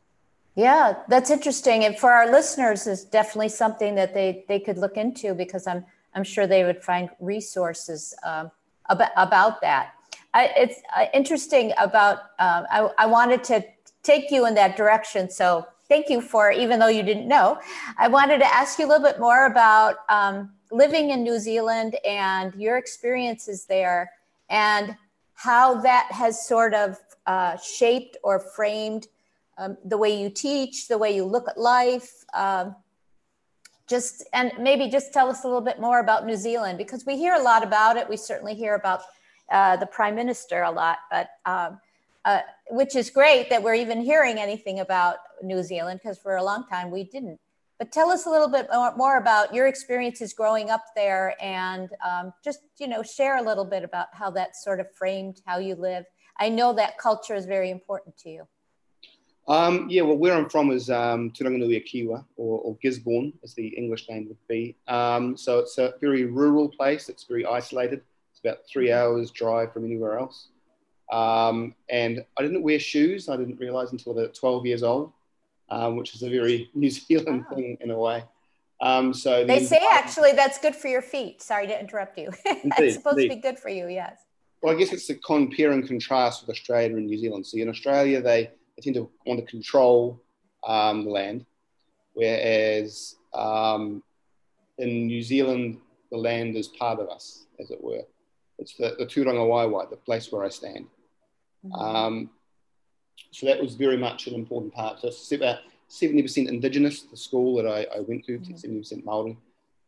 Yeah, 0.55 0.97
that's 1.07 1.29
interesting. 1.29 1.85
And 1.85 1.97
for 1.97 2.11
our 2.11 2.29
listeners, 2.29 2.85
is 2.87 3.05
definitely 3.05 3.49
something 3.49 3.95
that 3.95 4.13
they, 4.13 4.43
they 4.47 4.59
could 4.59 4.77
look 4.77 4.97
into 4.97 5.33
because 5.33 5.67
I'm 5.67 5.85
I'm 6.13 6.23
sure 6.23 6.45
they 6.45 6.65
would 6.65 6.83
find 6.83 7.09
resources 7.21 8.13
um, 8.23 8.51
about, 8.89 9.11
about 9.15 9.61
that. 9.61 9.93
I, 10.33 10.51
it's 10.57 10.75
uh, 10.95 11.05
interesting 11.13 11.73
about. 11.77 12.17
Um, 12.39 12.65
I, 12.69 12.89
I 12.97 13.05
wanted 13.05 13.43
to 13.45 13.63
take 14.03 14.31
you 14.31 14.45
in 14.45 14.53
that 14.55 14.75
direction, 14.75 15.29
so 15.29 15.65
thank 15.87 16.09
you 16.09 16.21
for 16.21 16.51
even 16.51 16.79
though 16.79 16.87
you 16.87 17.03
didn't 17.03 17.27
know. 17.27 17.59
I 17.97 18.07
wanted 18.07 18.39
to 18.39 18.45
ask 18.45 18.79
you 18.79 18.85
a 18.85 18.89
little 18.89 19.05
bit 19.05 19.19
more 19.19 19.45
about 19.45 19.97
um, 20.09 20.51
living 20.71 21.11
in 21.11 21.23
New 21.23 21.39
Zealand 21.39 21.95
and 22.05 22.53
your 22.55 22.77
experiences 22.77 23.65
there 23.65 24.11
and 24.49 24.95
how 25.33 25.81
that 25.81 26.07
has 26.11 26.45
sort 26.45 26.73
of 26.73 26.97
uh, 27.25 27.57
shaped 27.57 28.17
or 28.23 28.39
framed 28.39 29.07
um, 29.57 29.77
the 29.85 29.97
way 29.97 30.21
you 30.21 30.29
teach, 30.29 30.87
the 30.87 30.97
way 30.97 31.15
you 31.15 31.25
look 31.25 31.47
at 31.47 31.57
life. 31.57 32.25
Um, 32.33 32.75
just 33.87 34.23
and 34.31 34.53
maybe 34.57 34.89
just 34.89 35.11
tell 35.11 35.29
us 35.29 35.43
a 35.43 35.47
little 35.47 35.61
bit 35.61 35.79
more 35.79 35.99
about 35.99 36.25
New 36.25 36.37
Zealand 36.37 36.77
because 36.77 37.05
we 37.05 37.17
hear 37.17 37.33
a 37.33 37.41
lot 37.41 37.61
about 37.63 37.97
it. 37.97 38.07
We 38.07 38.15
certainly 38.15 38.55
hear 38.55 38.75
about 38.75 39.01
uh, 39.51 39.75
the 39.75 39.85
prime 39.85 40.15
minister 40.15 40.63
a 40.63 40.71
lot, 40.71 40.99
but 41.11 41.29
um, 41.45 41.79
uh, 42.23 42.39
which 42.69 42.95
is 42.95 43.09
great 43.09 43.49
that 43.49 43.61
we're 43.61 43.73
even 43.73 43.99
hearing 43.99 44.37
anything 44.37 44.79
about 44.79 45.17
New 45.43 45.61
Zealand 45.61 45.99
because 46.01 46.17
for 46.17 46.37
a 46.37 46.43
long 46.43 46.65
time 46.67 46.89
we 46.89 47.03
didn't. 47.03 47.39
But 47.79 47.91
tell 47.91 48.11
us 48.11 48.27
a 48.27 48.29
little 48.29 48.47
bit 48.47 48.67
more, 48.95 49.17
about 49.17 49.55
your 49.55 49.65
experiences 49.65 50.33
growing 50.33 50.69
up 50.69 50.85
there, 50.95 51.35
and 51.41 51.89
um, 52.07 52.31
just 52.43 52.59
you 52.77 52.87
know 52.87 53.01
share 53.01 53.37
a 53.37 53.41
little 53.41 53.65
bit 53.65 53.83
about 53.83 54.07
how 54.13 54.29
that 54.31 54.55
sort 54.55 54.79
of 54.79 54.87
framed 54.93 55.41
how 55.45 55.57
you 55.57 55.75
live. 55.75 56.05
I 56.39 56.49
know 56.49 56.73
that 56.73 56.97
culture 56.97 57.35
is 57.35 57.45
very 57.45 57.71
important 57.71 58.17
to 58.19 58.29
you. 58.29 58.47
Um, 59.53 59.87
yeah, 59.89 60.03
well, 60.03 60.17
where 60.17 60.33
I'm 60.33 60.49
from 60.49 60.71
is 60.71 60.89
um, 60.89 61.31
Turanganui-a-Kiwa, 61.31 62.23
or, 62.37 62.59
or, 62.59 62.77
Gisborne, 62.81 63.33
as 63.43 63.53
the 63.53 63.67
English 63.67 64.07
name 64.09 64.27
would 64.29 64.47
be. 64.47 64.77
Um, 64.87 65.35
so 65.35 65.59
it's 65.59 65.77
a 65.77 65.93
very 65.99 66.25
rural 66.25 66.69
place. 66.69 67.09
It's 67.09 67.25
very 67.25 67.45
isolated. 67.45 68.01
It's 68.31 68.39
about 68.39 68.59
three 68.71 68.91
hours 68.93 69.29
drive 69.31 69.73
from 69.73 69.83
anywhere 69.83 70.17
else. 70.17 70.49
Um, 71.11 71.75
and 71.89 72.23
I 72.37 72.41
didn't 72.43 72.63
wear 72.63 72.79
shoes. 72.79 73.27
I 73.27 73.35
didn't 73.35 73.59
realize 73.59 73.91
until 73.91 74.13
about 74.13 74.33
12 74.33 74.65
years 74.65 74.83
old 74.83 75.11
um, 75.71 75.95
which 75.95 76.13
is 76.13 76.21
a 76.21 76.29
very 76.29 76.69
New 76.75 76.89
Zealand 76.89 77.45
wow. 77.49 77.55
thing 77.55 77.77
in 77.81 77.89
a 77.89 77.97
way. 77.97 78.23
Um, 78.81 79.13
so 79.13 79.45
they 79.45 79.59
the 79.59 79.65
say 79.65 79.81
actually 79.91 80.31
that's 80.33 80.57
good 80.57 80.75
for 80.75 80.87
your 80.87 81.01
feet. 81.01 81.41
Sorry 81.41 81.67
to 81.67 81.79
interrupt 81.79 82.17
you. 82.17 82.31
it's 82.45 82.95
supposed 82.95 83.17
indeed. 83.17 83.29
to 83.29 83.35
be 83.35 83.41
good 83.41 83.59
for 83.59 83.69
you. 83.69 83.87
Yes. 83.87 84.19
Well, 84.61 84.75
I 84.75 84.77
guess 84.77 84.91
it's 84.91 85.09
a 85.09 85.15
compare 85.15 85.71
and 85.71 85.87
contrast 85.87 86.41
with 86.41 86.55
Australia 86.55 86.95
and 86.95 87.05
New 87.05 87.17
Zealand. 87.17 87.45
So 87.47 87.57
in 87.57 87.69
Australia, 87.69 88.21
they, 88.21 88.51
they 88.75 88.81
tend 88.81 88.95
to 88.95 89.09
want 89.25 89.39
to 89.39 89.45
control 89.45 90.21
um, 90.65 91.05
the 91.05 91.11
land, 91.11 91.45
whereas 92.13 93.15
um, 93.33 94.03
in 94.77 95.07
New 95.07 95.21
Zealand, 95.21 95.79
the 96.11 96.17
land 96.17 96.55
is 96.55 96.67
part 96.67 96.99
of 96.99 97.09
us, 97.09 97.45
as 97.59 97.71
it 97.71 97.83
were. 97.83 98.03
It's 98.59 98.75
the, 98.75 98.95
the 98.99 99.05
Turangawaewae, 99.05 99.89
the 99.89 99.97
place 99.97 100.31
where 100.31 100.43
I 100.43 100.49
stand. 100.49 100.85
Mm-hmm. 101.65 101.73
Um, 101.73 102.29
so 103.31 103.45
that 103.45 103.61
was 103.61 103.75
very 103.75 103.97
much 103.97 104.27
an 104.27 104.35
important 104.35 104.73
part. 104.73 104.99
So 104.99 105.07
it's 105.07 105.31
about 105.31 105.59
70% 105.89 106.47
Indigenous, 106.47 107.03
the 107.03 107.17
school 107.17 107.55
that 107.55 107.67
I, 107.67 107.85
I 107.95 107.99
went 108.01 108.25
to, 108.25 108.39
mm-hmm. 108.39 108.53
70% 108.53 109.03
Maori. 109.05 109.37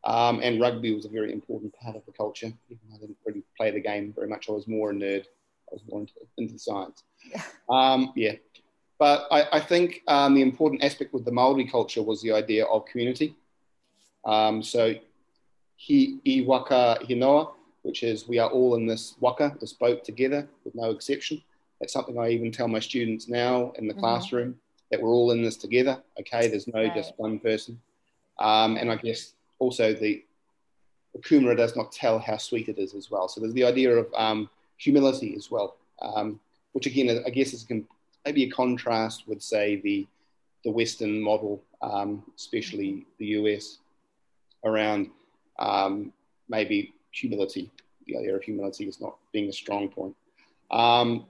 Um, 0.06 0.42
and 0.42 0.60
rugby 0.60 0.94
was 0.94 1.06
a 1.06 1.10
very 1.10 1.32
important 1.32 1.74
part 1.76 1.96
of 1.96 2.06
the 2.06 2.12
culture. 2.12 2.52
I 2.70 2.98
didn't 2.98 3.18
really 3.26 3.44
play 3.58 3.72
the 3.72 3.80
game 3.80 4.14
very 4.14 4.28
much. 4.28 4.50
I 4.50 4.52
was 4.52 4.68
more 4.68 4.92
a 4.92 4.94
nerd. 4.94 5.24
I 5.24 5.72
was 5.72 5.82
more 5.90 6.02
into, 6.02 6.14
into 6.38 6.60
science. 6.60 7.04
Um, 7.70 8.12
yeah. 8.16 8.34
But 9.04 9.28
I, 9.32 9.58
I 9.58 9.60
think 9.60 10.02
um, 10.08 10.34
the 10.34 10.42
important 10.42 10.82
aspect 10.82 11.14
with 11.14 11.26
the 11.26 11.32
Maori 11.34 11.68
culture 11.68 12.02
was 12.02 12.22
the 12.22 12.32
idea 12.32 12.64
of 12.64 12.86
community. 12.86 13.36
Um, 14.24 14.64
so 14.64 14.96
he, 15.76 16.20
i 16.26 16.46
waka 16.48 17.00
hinoa, 17.02 17.52
which 17.82 18.04
is 18.04 18.30
we 18.30 18.40
are 18.40 18.50
all 18.50 18.76
in 18.76 18.86
this 18.88 19.16
waka, 19.20 19.58
this 19.60 19.74
boat 19.74 20.06
together 20.06 20.48
with 20.64 20.74
no 20.74 20.92
exception. 20.92 21.44
That's 21.82 21.92
something 21.92 22.18
I 22.18 22.30
even 22.30 22.50
tell 22.50 22.70
my 22.70 22.80
students 22.80 23.28
now 23.28 23.74
in 23.78 23.88
the 23.88 23.94
mm-hmm. 23.94 24.00
classroom 24.00 24.56
that 24.90 25.02
we're 25.02 25.10
all 25.10 25.32
in 25.32 25.44
this 25.44 25.58
together. 25.58 26.02
Okay, 26.22 26.48
there's 26.48 26.70
no 26.70 26.84
right. 26.84 26.96
just 26.96 27.12
one 27.18 27.40
person. 27.40 27.82
Um, 28.40 28.78
and 28.78 28.90
I 28.90 28.96
guess 28.96 29.34
also 29.60 29.94
the, 29.94 30.24
the 31.14 31.20
kumara 31.20 31.58
does 31.58 31.76
not 31.76 31.92
tell 31.92 32.20
how 32.20 32.38
sweet 32.38 32.70
it 32.70 32.78
is 32.78 32.94
as 32.94 33.12
well. 33.12 33.28
So 33.28 33.42
there's 33.42 33.52
the 33.52 33.66
idea 33.66 33.98
of 33.98 34.08
um, 34.16 34.50
humility 34.78 35.36
as 35.36 35.52
well, 35.52 35.76
um, 36.02 36.40
which 36.72 36.86
again, 36.86 37.22
I 37.28 37.30
guess 37.32 37.52
is 37.52 37.66
maybe 38.26 38.44
a 38.44 38.50
contrast 38.50 39.28
with, 39.28 39.42
say, 39.42 39.82
the, 39.82 40.08
the 40.64 40.72
Western 40.72 41.22
model, 41.22 41.64
um, 41.82 42.24
especially 42.38 43.06
the 43.20 43.26
US, 43.28 43.80
around 44.64 45.10
um, 45.60 46.14
maybe 46.50 46.94
humility. 47.12 47.72
The 48.08 48.18
idea 48.18 48.36
of 48.36 48.44
humility 48.44 48.88
is 48.88 49.00
not 49.00 49.18
being 49.32 49.50
a 49.50 49.54
strong 49.54 49.90
point. 49.90 50.16
Um, 50.72 51.26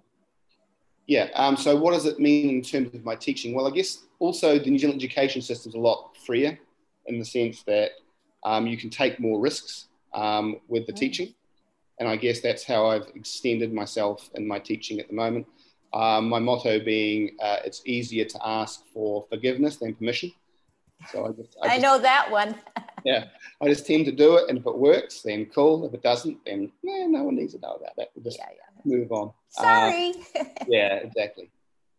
yeah. 1.07 1.29
Um, 1.35 1.57
so 1.57 1.75
what 1.75 1.91
does 1.91 2.05
it 2.05 2.19
mean 2.19 2.49
in 2.49 2.61
terms 2.61 2.93
of 2.93 3.03
my 3.03 3.15
teaching? 3.15 3.53
Well, 3.53 3.67
I 3.67 3.71
guess 3.71 4.03
also 4.19 4.57
the 4.57 4.69
New 4.69 4.79
Zealand 4.79 4.99
education 4.99 5.41
system 5.41 5.69
is 5.69 5.75
a 5.75 5.79
lot 5.79 6.15
freer 6.25 6.57
in 7.07 7.19
the 7.19 7.25
sense 7.25 7.63
that 7.63 7.91
um, 8.43 8.65
you 8.67 8.77
can 8.77 8.89
take 8.89 9.19
more 9.19 9.39
risks. 9.39 9.87
um, 10.13 10.57
with 10.67 10.85
the 10.87 10.93
mm. 10.93 10.97
teaching. 10.97 11.33
And 11.99 12.09
I 12.09 12.15
guess 12.15 12.39
that's 12.39 12.63
how 12.63 12.87
I've 12.87 13.07
extended 13.15 13.73
myself 13.73 14.29
in 14.35 14.47
my 14.47 14.59
teaching 14.59 14.99
at 14.99 15.07
the 15.07 15.13
moment. 15.13 15.47
Um, 15.93 16.27
my 16.27 16.39
motto 16.39 16.79
being, 16.79 17.37
uh, 17.41 17.57
it's 17.63 17.83
easier 17.85 18.25
to 18.25 18.39
ask 18.43 18.83
for 18.93 19.25
forgiveness 19.29 19.77
than 19.77 19.93
permission. 19.93 20.31
So 21.11 21.25
I, 21.25 21.29
just, 21.29 21.55
I, 21.61 21.67
just, 21.67 21.75
I 21.75 21.77
know 21.77 21.99
that 21.99 22.31
one. 22.31 22.55
yeah, 23.05 23.25
I 23.61 23.67
just 23.67 23.85
tend 23.85 24.05
to 24.05 24.11
do 24.11 24.37
it, 24.37 24.49
and 24.49 24.57
if 24.57 24.65
it 24.65 24.77
works, 24.77 25.21
then 25.21 25.45
cool. 25.47 25.85
If 25.85 25.93
it 25.93 26.01
doesn't, 26.01 26.43
then 26.45 26.71
eh, 26.87 27.07
no 27.07 27.23
one 27.23 27.35
needs 27.35 27.53
to 27.53 27.59
know 27.59 27.73
about 27.73 27.95
that. 27.97 28.09
We'll 28.15 28.23
just 28.23 28.39
yeah, 28.39 28.49
yeah. 28.51 28.97
move 28.97 29.11
on. 29.11 29.31
Sorry. 29.49 30.13
Uh, 30.39 30.43
yeah, 30.67 30.95
exactly. 30.95 31.49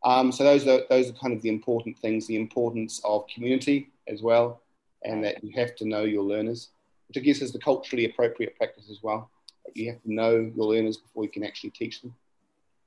Um, 0.04 0.32
so 0.32 0.44
those 0.44 0.66
are 0.66 0.82
those 0.90 1.10
are 1.10 1.14
kind 1.14 1.34
of 1.34 1.42
the 1.42 1.48
important 1.48 1.98
things. 1.98 2.26
The 2.26 2.36
importance 2.36 3.00
of 3.04 3.26
community 3.28 3.90
as 4.08 4.22
well, 4.22 4.60
and 5.04 5.22
that 5.24 5.44
you 5.44 5.52
have 5.54 5.76
to 5.76 5.88
know 5.88 6.02
your 6.02 6.22
learners, 6.22 6.70
which 7.08 7.18
I 7.18 7.20
guess 7.20 7.42
is 7.42 7.52
the 7.52 7.58
culturally 7.58 8.06
appropriate 8.06 8.56
practice 8.56 8.90
as 8.90 9.02
well. 9.02 9.30
You 9.74 9.92
have 9.92 10.02
to 10.02 10.12
know 10.12 10.50
your 10.54 10.66
learners 10.66 10.96
before 10.96 11.24
you 11.24 11.30
can 11.30 11.44
actually 11.44 11.70
teach 11.70 12.02
them, 12.02 12.14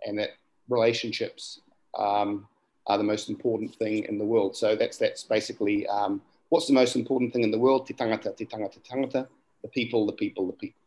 and 0.06 0.17
that 0.20 0.32
relationships 0.69 1.62
um, 1.97 2.47
are 2.88 2.97
the 2.97 3.03
most 3.03 3.30
important 3.30 3.75
thing 3.75 4.06
in 4.06 4.17
the 4.17 4.25
world. 4.25 4.56
So 4.56 4.75
that's 4.75 4.97
that's 4.97 5.23
basically 5.23 5.88
um, 5.88 6.21
what's 6.49 6.67
the 6.67 6.73
most 6.73 6.95
important 6.95 7.34
thing 7.34 7.43
in 7.43 7.51
the 7.51 7.60
world? 7.60 7.88
Te 7.88 7.93
tangata, 7.93 8.36
te 8.36 8.45
tangata, 8.45 8.73
te 8.73 8.80
tangata, 8.89 9.27
the 9.62 9.67
people, 9.69 10.06
the 10.06 10.13
people, 10.13 10.47
the 10.47 10.53
people. 10.53 10.82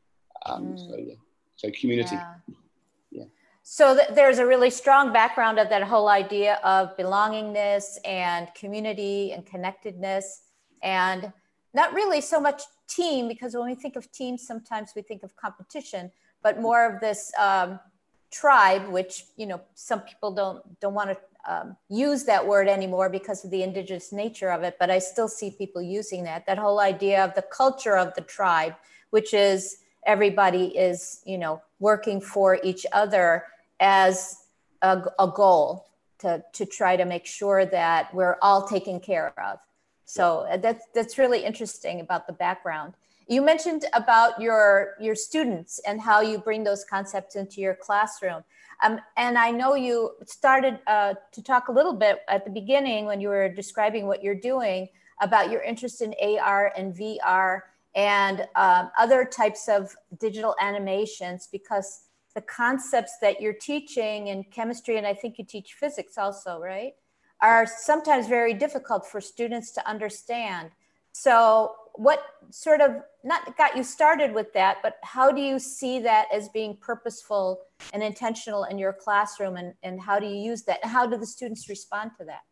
Um, 0.46 0.68
mm. 0.68 0.78
So 0.78 0.96
yeah, 0.96 1.14
so 1.56 1.70
community. 1.78 2.16
Yeah. 2.16 2.34
yeah. 3.10 3.24
So 3.62 3.94
th- 3.94 4.08
there's 4.14 4.38
a 4.38 4.46
really 4.46 4.70
strong 4.70 5.12
background 5.12 5.58
of 5.58 5.68
that 5.68 5.82
whole 5.82 6.08
idea 6.08 6.58
of 6.64 6.96
belongingness 6.96 7.98
and 8.04 8.48
community 8.54 9.32
and 9.32 9.44
connectedness, 9.44 10.42
and 10.82 11.32
not 11.74 11.92
really 11.92 12.20
so 12.20 12.40
much 12.40 12.62
team 12.88 13.28
because 13.28 13.54
when 13.54 13.66
we 13.66 13.74
think 13.74 13.96
of 13.96 14.10
teams, 14.10 14.46
sometimes 14.46 14.92
we 14.96 15.02
think 15.02 15.22
of 15.22 15.36
competition, 15.36 16.10
but 16.42 16.60
more 16.60 16.92
of 16.92 17.00
this 17.00 17.30
um, 17.38 17.78
tribe, 18.30 18.88
which 18.88 19.24
you 19.36 19.46
know 19.46 19.60
some 19.74 20.00
people 20.00 20.32
don't 20.32 20.80
don't 20.80 20.94
want 20.94 21.10
to 21.10 21.16
um, 21.48 21.76
use 21.88 22.24
that 22.24 22.46
word 22.46 22.68
anymore 22.68 23.08
because 23.08 23.44
of 23.44 23.50
the 23.50 23.62
indigenous 23.62 24.12
nature 24.12 24.50
of 24.50 24.62
it, 24.62 24.76
but 24.78 24.90
I 24.90 24.98
still 24.98 25.28
see 25.28 25.50
people 25.50 25.80
using 25.82 26.24
that. 26.24 26.46
That 26.46 26.58
whole 26.58 26.80
idea 26.80 27.24
of 27.24 27.34
the 27.34 27.42
culture 27.42 27.96
of 27.96 28.14
the 28.14 28.20
tribe, 28.22 28.74
which 29.10 29.32
is 29.32 29.78
everybody 30.06 30.66
is, 30.76 31.22
you 31.24 31.38
know, 31.38 31.62
working 31.78 32.20
for 32.20 32.58
each 32.62 32.84
other 32.92 33.44
as 33.80 34.44
a, 34.82 35.02
a 35.18 35.28
goal 35.28 35.86
to, 36.18 36.42
to 36.52 36.66
try 36.66 36.96
to 36.96 37.04
make 37.04 37.26
sure 37.26 37.64
that 37.66 38.12
we're 38.14 38.36
all 38.42 38.66
taken 38.66 39.00
care 39.00 39.32
of. 39.40 39.58
So 40.04 40.46
that's, 40.60 40.84
that's 40.94 41.18
really 41.18 41.44
interesting 41.44 42.00
about 42.00 42.26
the 42.26 42.32
background. 42.32 42.94
You 43.30 43.42
mentioned 43.42 43.84
about 43.92 44.40
your, 44.40 44.94
your 45.00 45.14
students 45.14 45.80
and 45.86 46.00
how 46.00 46.20
you 46.20 46.38
bring 46.38 46.64
those 46.64 46.82
concepts 46.82 47.36
into 47.36 47.60
your 47.60 47.76
classroom. 47.76 48.42
Um, 48.82 48.98
and 49.16 49.38
I 49.38 49.52
know 49.52 49.76
you 49.76 50.16
started 50.26 50.80
uh, 50.88 51.14
to 51.30 51.40
talk 51.40 51.68
a 51.68 51.72
little 51.72 51.92
bit 51.92 52.22
at 52.28 52.44
the 52.44 52.50
beginning 52.50 53.06
when 53.06 53.20
you 53.20 53.28
were 53.28 53.48
describing 53.48 54.08
what 54.08 54.24
you're 54.24 54.34
doing 54.34 54.88
about 55.22 55.48
your 55.48 55.62
interest 55.62 56.02
in 56.02 56.12
AR 56.20 56.72
and 56.76 56.92
VR 56.92 57.60
and 57.94 58.48
um, 58.56 58.90
other 58.98 59.24
types 59.24 59.68
of 59.68 59.94
digital 60.18 60.56
animations 60.60 61.48
because 61.52 62.06
the 62.34 62.40
concepts 62.40 63.18
that 63.20 63.40
you're 63.40 63.52
teaching 63.52 64.26
in 64.26 64.42
chemistry, 64.42 64.96
and 64.96 65.06
I 65.06 65.14
think 65.14 65.38
you 65.38 65.44
teach 65.44 65.74
physics 65.74 66.18
also, 66.18 66.58
right, 66.58 66.94
are 67.40 67.64
sometimes 67.64 68.26
very 68.26 68.54
difficult 68.54 69.06
for 69.06 69.20
students 69.20 69.70
to 69.72 69.88
understand. 69.88 70.70
So, 71.12 71.74
what 71.94 72.22
sort 72.50 72.80
of 72.80 73.02
not 73.22 73.56
got 73.56 73.76
you 73.76 73.82
started 73.82 74.32
with 74.34 74.52
that, 74.54 74.78
but 74.82 74.96
how 75.02 75.30
do 75.30 75.40
you 75.40 75.58
see 75.58 76.00
that 76.00 76.26
as 76.32 76.48
being 76.48 76.76
purposeful 76.76 77.60
and 77.92 78.02
intentional 78.02 78.64
in 78.64 78.78
your 78.78 78.92
classroom, 78.92 79.56
and, 79.56 79.74
and 79.82 80.00
how 80.00 80.18
do 80.18 80.26
you 80.26 80.36
use 80.36 80.62
that? 80.62 80.84
How 80.84 81.06
do 81.06 81.16
the 81.16 81.26
students 81.26 81.68
respond 81.68 82.12
to 82.18 82.24
that? 82.24 82.42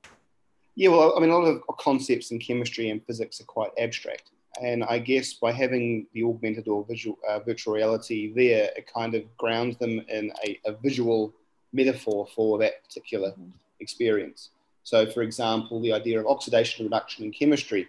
Yeah, 0.75 0.91
well, 0.91 1.15
I 1.17 1.21
mean, 1.21 1.31
a 1.31 1.37
lot 1.37 1.47
of 1.47 1.77
concepts 1.79 2.31
in 2.31 2.39
chemistry 2.39 2.91
and 2.91 3.05
physics 3.05 3.41
are 3.41 3.45
quite 3.45 3.71
abstract. 3.79 4.31
And 4.63 4.85
I 4.85 4.99
guess 4.99 5.35
by 5.35 5.53
having 5.53 6.07
the 6.13 6.23
augmented 6.25 6.69
or 6.69 6.85
visual, 6.85 7.19
uh, 7.29 7.41
virtual 7.41 7.75
reality 7.75 8.33
there, 8.35 8.71
it 8.77 8.93
kind 8.93 9.15
of 9.15 9.25
grounds 9.37 9.77
them 9.79 10.01
in 10.09 10.33
a, 10.47 10.59
a 10.67 10.73
visual 10.73 11.33
metaphor 11.73 12.27
for 12.35 12.59
that 12.59 12.85
particular 12.85 13.31
mm-hmm. 13.31 13.51
experience. 13.81 14.51
So, 14.85 15.07
for 15.07 15.23
example, 15.23 15.81
the 15.81 15.93
idea 15.93 16.19
of 16.21 16.27
oxidation 16.27 16.87
reduction 16.87 17.25
in 17.25 17.33
chemistry 17.33 17.89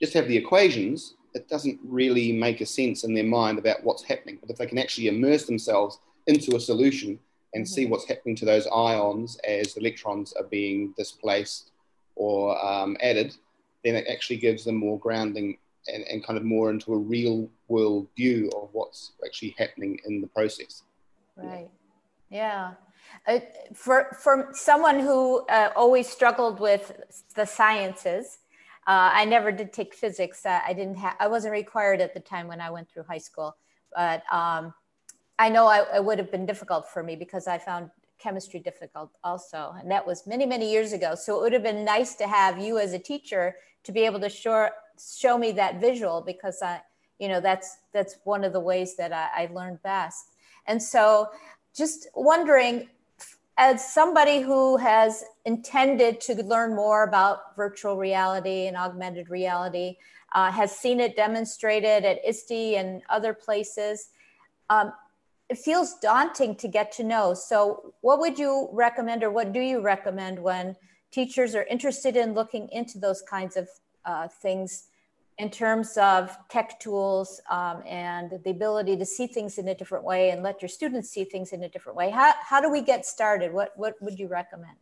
just 0.00 0.14
have 0.14 0.28
the 0.28 0.36
equations, 0.36 1.14
it 1.34 1.48
doesn't 1.48 1.78
really 1.84 2.32
make 2.32 2.60
a 2.60 2.66
sense 2.66 3.04
in 3.04 3.14
their 3.14 3.24
mind 3.24 3.58
about 3.58 3.84
what's 3.84 4.02
happening. 4.02 4.38
But 4.40 4.50
if 4.50 4.56
they 4.56 4.66
can 4.66 4.78
actually 4.78 5.08
immerse 5.08 5.44
themselves 5.46 5.98
into 6.26 6.56
a 6.56 6.60
solution 6.60 7.18
and 7.54 7.64
mm-hmm. 7.64 7.72
see 7.72 7.86
what's 7.86 8.08
happening 8.08 8.36
to 8.36 8.44
those 8.44 8.66
ions 8.74 9.38
as 9.46 9.76
electrons 9.76 10.32
are 10.34 10.44
being 10.44 10.92
displaced 10.96 11.72
or 12.16 12.62
um, 12.64 12.96
added, 13.00 13.36
then 13.84 13.94
it 13.94 14.06
actually 14.10 14.36
gives 14.36 14.64
them 14.64 14.76
more 14.76 14.98
grounding 14.98 15.56
and, 15.88 16.04
and 16.04 16.24
kind 16.24 16.36
of 16.36 16.44
more 16.44 16.70
into 16.70 16.92
a 16.92 16.98
real 16.98 17.48
world 17.68 18.06
view 18.16 18.50
of 18.56 18.68
what's 18.72 19.12
actually 19.24 19.54
happening 19.58 19.98
in 20.06 20.20
the 20.20 20.26
process. 20.26 20.82
Right. 21.36 21.70
Yeah. 22.30 22.72
Uh, 23.26 23.40
for, 23.74 24.16
for 24.20 24.50
someone 24.52 25.00
who 25.00 25.46
uh, 25.46 25.70
always 25.74 26.08
struggled 26.08 26.60
with 26.60 26.92
the 27.34 27.44
sciences, 27.44 28.38
uh, 28.86 29.10
I 29.12 29.24
never 29.24 29.52
did 29.52 29.72
take 29.72 29.94
physics. 29.94 30.44
Uh, 30.46 30.60
I 30.66 30.72
didn't 30.72 30.96
have. 30.96 31.16
I 31.20 31.28
wasn't 31.28 31.52
required 31.52 32.00
at 32.00 32.14
the 32.14 32.20
time 32.20 32.48
when 32.48 32.60
I 32.60 32.70
went 32.70 32.90
through 32.90 33.04
high 33.04 33.18
school, 33.18 33.56
but 33.94 34.22
um, 34.32 34.72
I 35.38 35.48
know 35.48 35.66
I, 35.66 35.96
it 35.96 36.04
would 36.04 36.18
have 36.18 36.30
been 36.30 36.46
difficult 36.46 36.88
for 36.88 37.02
me 37.02 37.16
because 37.16 37.46
I 37.46 37.58
found 37.58 37.90
chemistry 38.18 38.60
difficult 38.60 39.10
also, 39.22 39.74
and 39.78 39.90
that 39.90 40.06
was 40.06 40.26
many 40.26 40.46
many 40.46 40.70
years 40.70 40.92
ago. 40.92 41.14
So 41.14 41.38
it 41.38 41.42
would 41.42 41.52
have 41.52 41.62
been 41.62 41.84
nice 41.84 42.14
to 42.16 42.26
have 42.26 42.58
you 42.58 42.78
as 42.78 42.92
a 42.92 42.98
teacher 42.98 43.54
to 43.84 43.92
be 43.92 44.00
able 44.00 44.20
to 44.20 44.28
show 44.28 44.70
show 44.98 45.38
me 45.38 45.52
that 45.52 45.80
visual 45.80 46.20
because 46.20 46.62
I, 46.62 46.80
you 47.18 47.28
know, 47.28 47.40
that's 47.40 47.78
that's 47.92 48.16
one 48.24 48.44
of 48.44 48.52
the 48.52 48.60
ways 48.60 48.96
that 48.96 49.12
I, 49.12 49.44
I 49.44 49.50
learned 49.52 49.82
best. 49.82 50.32
And 50.66 50.82
so, 50.82 51.28
just 51.74 52.08
wondering 52.14 52.88
as 53.60 53.92
somebody 53.92 54.40
who 54.40 54.78
has 54.78 55.22
intended 55.44 56.18
to 56.18 56.42
learn 56.42 56.74
more 56.74 57.04
about 57.04 57.54
virtual 57.56 57.98
reality 57.98 58.66
and 58.66 58.76
augmented 58.76 59.28
reality, 59.28 59.96
uh, 60.32 60.50
has 60.50 60.74
seen 60.74 60.98
it 60.98 61.14
demonstrated 61.14 62.06
at 62.06 62.18
ISTE 62.26 62.76
and 62.76 63.02
other 63.10 63.34
places, 63.34 64.08
um, 64.70 64.94
it 65.50 65.58
feels 65.58 65.98
daunting 66.00 66.56
to 66.56 66.68
get 66.68 66.90
to 66.92 67.04
know. 67.04 67.34
So, 67.34 67.92
what 68.00 68.18
would 68.20 68.38
you 68.38 68.70
recommend, 68.72 69.22
or 69.22 69.30
what 69.30 69.52
do 69.52 69.60
you 69.60 69.82
recommend 69.82 70.42
when 70.42 70.74
teachers 71.10 71.54
are 71.54 71.64
interested 71.64 72.16
in 72.16 72.32
looking 72.32 72.66
into 72.72 72.98
those 72.98 73.20
kinds 73.20 73.58
of 73.58 73.68
uh, 74.06 74.28
things 74.28 74.84
in 75.40 75.48
terms 75.48 75.96
of 75.96 76.36
tech 76.50 76.78
tools 76.78 77.40
um, 77.50 77.82
and 77.86 78.38
the 78.44 78.50
ability 78.50 78.94
to 78.98 79.06
see 79.06 79.26
things 79.26 79.56
in 79.56 79.68
a 79.68 79.74
different 79.74 80.04
way 80.04 80.30
and 80.30 80.42
let 80.42 80.60
your 80.60 80.68
students 80.68 81.08
see 81.08 81.24
things 81.24 81.52
in 81.52 81.62
a 81.62 81.68
different 81.68 81.96
way. 81.96 82.10
How, 82.10 82.34
how 82.42 82.60
do 82.60 82.70
we 82.70 82.82
get 82.82 83.06
started? 83.06 83.50
What, 83.50 83.72
what 83.76 83.94
would 84.02 84.18
you 84.18 84.28
recommend? 84.28 84.76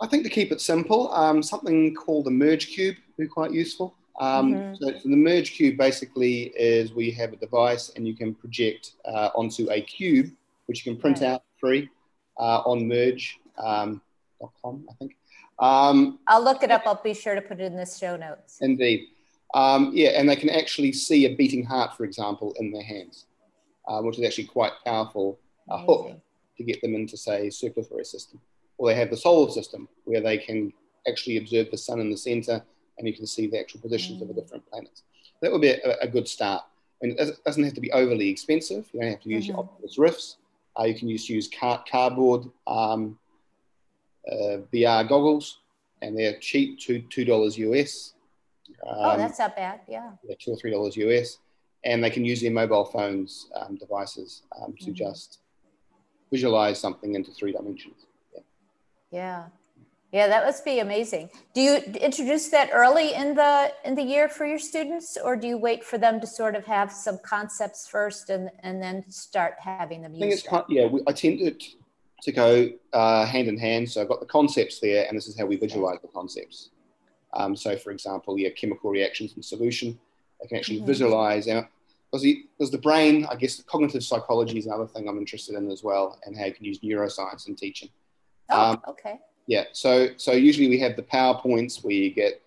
I 0.00 0.08
think 0.08 0.24
to 0.24 0.30
keep 0.30 0.50
it 0.50 0.60
simple, 0.60 1.12
um, 1.12 1.40
something 1.40 1.94
called 1.94 2.26
a 2.26 2.30
merge 2.30 2.66
cube 2.66 2.96
would 3.16 3.24
be 3.24 3.28
quite 3.28 3.52
useful. 3.52 3.94
Um, 4.20 4.54
mm-hmm. 4.54 4.74
so, 4.74 5.08
the 5.08 5.16
merge 5.16 5.52
cube 5.52 5.78
basically 5.78 6.52
is 6.56 6.92
where 6.92 7.04
you 7.04 7.12
have 7.12 7.32
a 7.32 7.36
device 7.36 7.92
and 7.94 8.06
you 8.06 8.14
can 8.14 8.34
project 8.34 8.94
uh, 9.04 9.30
onto 9.36 9.70
a 9.70 9.80
cube, 9.80 10.32
which 10.66 10.84
you 10.84 10.92
can 10.92 11.00
print 11.00 11.20
right. 11.20 11.30
out 11.30 11.44
free 11.58 11.88
uh, 12.38 12.58
on 12.66 12.88
merge.com, 12.88 14.00
um, 14.64 14.86
I 14.90 14.94
think. 14.98 15.16
Um, 15.60 16.18
I'll 16.26 16.42
look 16.42 16.64
it 16.64 16.72
up. 16.72 16.82
I'll 16.86 17.00
be 17.02 17.14
sure 17.14 17.36
to 17.36 17.40
put 17.40 17.60
it 17.60 17.64
in 17.64 17.76
the 17.76 17.86
show 17.86 18.16
notes. 18.16 18.58
Indeed. 18.60 19.06
Um, 19.54 19.90
yeah, 19.92 20.10
and 20.10 20.28
they 20.28 20.36
can 20.36 20.50
actually 20.50 20.92
see 20.92 21.26
a 21.26 21.34
beating 21.34 21.64
heart, 21.64 21.96
for 21.96 22.04
example, 22.04 22.54
in 22.58 22.72
their 22.72 22.82
hands, 22.82 23.26
um, 23.86 24.06
which 24.06 24.18
is 24.18 24.24
actually 24.24 24.46
quite 24.46 24.72
powerful 24.84 25.38
a 25.68 25.78
hook 25.78 26.18
to 26.56 26.64
get 26.64 26.80
them 26.80 26.94
into, 26.94 27.16
say, 27.16 27.50
circulatory 27.50 28.04
system. 28.04 28.40
Or 28.78 28.88
they 28.88 28.94
have 28.94 29.10
the 29.10 29.16
solar 29.16 29.50
system, 29.50 29.88
where 30.04 30.20
they 30.20 30.38
can 30.38 30.72
actually 31.06 31.36
observe 31.36 31.70
the 31.70 31.78
sun 31.78 32.00
in 32.00 32.10
the 32.10 32.16
center 32.16 32.62
and 32.98 33.06
you 33.06 33.14
can 33.14 33.26
see 33.26 33.46
the 33.46 33.58
actual 33.58 33.80
positions 33.80 34.18
mm. 34.18 34.22
of 34.22 34.28
the 34.28 34.34
mm. 34.34 34.42
different 34.42 34.68
planets. 34.70 35.02
That 35.40 35.50
would 35.50 35.60
be 35.60 35.70
a, 35.70 35.98
a, 36.00 36.08
good 36.08 36.28
start. 36.28 36.62
And 37.00 37.18
it 37.18 37.36
doesn't 37.44 37.64
have 37.64 37.74
to 37.74 37.80
be 37.80 37.90
overly 37.92 38.28
expensive. 38.28 38.86
You 38.92 39.00
don't 39.00 39.10
have 39.10 39.20
to 39.22 39.28
use 39.28 39.44
mm-hmm. 39.44 39.56
your 39.56 39.64
Oculus 39.64 39.98
Rifts. 39.98 40.36
Uh, 40.78 40.84
you 40.84 40.94
can 40.94 41.08
just 41.08 41.28
use 41.28 41.48
car- 41.48 41.82
cardboard 41.90 42.44
um, 42.66 43.18
uh, 44.30 44.58
VR 44.72 45.08
goggles, 45.08 45.58
and 46.00 46.16
they're 46.16 46.38
cheap, 46.38 46.78
two 46.78 47.02
two 47.10 47.24
dollars 47.24 47.58
US. 47.58 48.14
Oh, 48.84 48.90
um, 48.90 49.14
oh, 49.14 49.16
that's 49.16 49.38
not 49.38 49.56
bad. 49.56 49.80
Yeah. 49.88 50.10
yeah. 50.24 50.34
Two 50.40 50.52
or 50.52 50.56
three 50.56 50.70
dollars 50.70 50.96
US, 50.96 51.38
and 51.84 52.02
they 52.02 52.10
can 52.10 52.24
use 52.24 52.40
their 52.40 52.50
mobile 52.50 52.84
phones 52.84 53.48
um, 53.54 53.76
devices 53.76 54.42
um, 54.60 54.74
to 54.80 54.86
mm-hmm. 54.86 54.94
just 54.94 55.40
visualize 56.30 56.80
something 56.80 57.14
into 57.14 57.30
three 57.32 57.52
dimensions. 57.52 58.06
Yeah. 58.34 58.40
yeah. 59.10 59.44
Yeah, 60.12 60.28
that 60.28 60.44
must 60.44 60.62
be 60.62 60.80
amazing. 60.80 61.30
Do 61.54 61.62
you 61.62 61.76
introduce 61.76 62.50
that 62.50 62.68
early 62.74 63.14
in 63.14 63.34
the 63.34 63.72
in 63.82 63.94
the 63.94 64.02
year 64.02 64.28
for 64.28 64.44
your 64.44 64.58
students, 64.58 65.16
or 65.16 65.36
do 65.36 65.48
you 65.48 65.56
wait 65.56 65.82
for 65.82 65.96
them 65.96 66.20
to 66.20 66.26
sort 66.26 66.54
of 66.54 66.66
have 66.66 66.92
some 66.92 67.18
concepts 67.24 67.88
first 67.88 68.28
and 68.28 68.50
and 68.62 68.82
then 68.82 69.10
start 69.10 69.54
having 69.58 70.02
them? 70.02 70.12
I 70.14 70.18
think 70.18 70.32
it's 70.34 70.42
kind, 70.42 70.64
yeah. 70.68 70.84
We, 70.86 71.00
I 71.06 71.12
tend 71.12 71.38
to 71.38 71.54
to 72.24 72.30
go 72.30 72.68
uh, 72.92 73.24
hand 73.24 73.48
in 73.48 73.56
hand. 73.56 73.90
So 73.90 74.02
I've 74.02 74.08
got 74.08 74.20
the 74.20 74.26
concepts 74.26 74.80
there, 74.80 75.06
and 75.08 75.16
this 75.16 75.28
is 75.28 75.38
how 75.38 75.46
we 75.46 75.56
visualize 75.56 75.96
the 76.02 76.08
concepts. 76.08 76.68
Um, 77.34 77.56
so, 77.56 77.76
for 77.76 77.90
example, 77.90 78.38
yeah, 78.38 78.50
chemical 78.50 78.90
reactions 78.90 79.34
in 79.36 79.42
solution. 79.42 79.98
I 80.42 80.46
can 80.46 80.56
actually 80.56 80.78
mm-hmm. 80.78 80.86
visualize 80.86 81.46
because 81.46 82.22
the, 82.22 82.44
because 82.58 82.70
the 82.70 82.78
brain, 82.78 83.26
I 83.30 83.36
guess, 83.36 83.62
cognitive 83.62 84.02
psychology 84.02 84.58
is 84.58 84.66
another 84.66 84.86
thing 84.86 85.08
I'm 85.08 85.18
interested 85.18 85.54
in 85.54 85.70
as 85.70 85.82
well, 85.82 86.18
and 86.26 86.36
how 86.36 86.46
you 86.46 86.52
can 86.52 86.64
use 86.64 86.80
neuroscience 86.80 87.48
in 87.48 87.54
teaching. 87.54 87.88
Oh, 88.50 88.72
um, 88.72 88.82
okay. 88.88 89.18
Yeah, 89.46 89.64
so 89.72 90.08
so 90.16 90.32
usually 90.32 90.68
we 90.68 90.78
have 90.80 90.96
the 90.96 91.02
powerpoints 91.02 91.82
where 91.82 91.94
you 91.94 92.10
get 92.10 92.40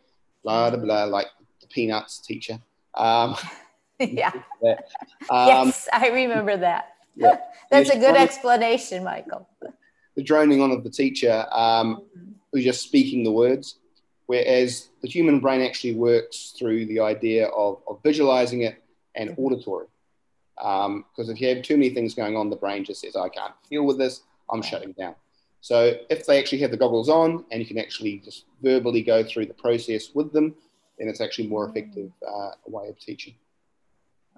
blah 0.43 0.69
blah 0.69 0.80
blah, 0.80 1.04
like 1.06 1.28
the 1.62 1.67
peanuts 1.67 2.19
teacher. 2.19 2.60
Um, 2.93 3.36
yeah. 4.00 4.32
um, 5.30 5.48
yes, 5.48 5.89
I 5.91 6.10
remember 6.10 6.58
that. 6.58 6.91
Yeah. 7.17 7.38
That's 7.71 7.89
a 7.89 7.98
good 7.98 8.17
explanation, 8.17 9.06
Michael. 9.06 9.48
The 10.17 10.21
droning 10.21 10.62
on 10.62 10.71
of 10.71 10.84
the 10.84 10.89
teacher 10.89 11.45
um, 11.50 11.95
mm-hmm. 11.95 12.32
who's 12.52 12.65
just 12.65 12.82
speaking 12.82 13.24
the 13.24 13.32
words, 13.32 13.78
whereas 14.27 14.89
the 15.01 15.07
human 15.07 15.39
brain 15.39 15.61
actually 15.61 15.93
works 15.93 16.53
through 16.57 16.85
the 16.85 16.99
idea 16.99 17.47
of, 17.47 17.81
of 17.88 18.01
visualizing 18.03 18.61
it 18.61 18.83
and 19.15 19.35
auditory. 19.38 19.88
Because 20.55 20.85
um, 20.85 21.05
if 21.17 21.41
you 21.41 21.49
have 21.49 21.63
too 21.63 21.77
many 21.77 21.89
things 21.89 22.13
going 22.13 22.35
on, 22.35 22.49
the 22.49 22.55
brain 22.55 22.83
just 22.83 23.01
says, 23.01 23.15
I 23.15 23.29
can't 23.29 23.53
deal 23.69 23.85
with 23.85 23.97
this, 23.97 24.21
I'm 24.49 24.61
shutting 24.61 24.93
down. 24.93 25.15
So 25.61 25.97
if 26.09 26.25
they 26.25 26.39
actually 26.39 26.59
have 26.59 26.71
the 26.71 26.77
goggles 26.77 27.09
on 27.09 27.43
and 27.51 27.59
you 27.59 27.65
can 27.65 27.79
actually 27.79 28.19
just 28.19 28.45
verbally 28.61 29.01
go 29.01 29.23
through 29.23 29.47
the 29.47 29.53
process 29.53 30.13
with 30.13 30.31
them, 30.31 30.55
then 30.97 31.07
it's 31.07 31.21
actually 31.21 31.47
more 31.47 31.67
effective 31.67 32.11
uh, 32.25 32.51
way 32.67 32.88
of 32.88 32.99
teaching. 32.99 33.35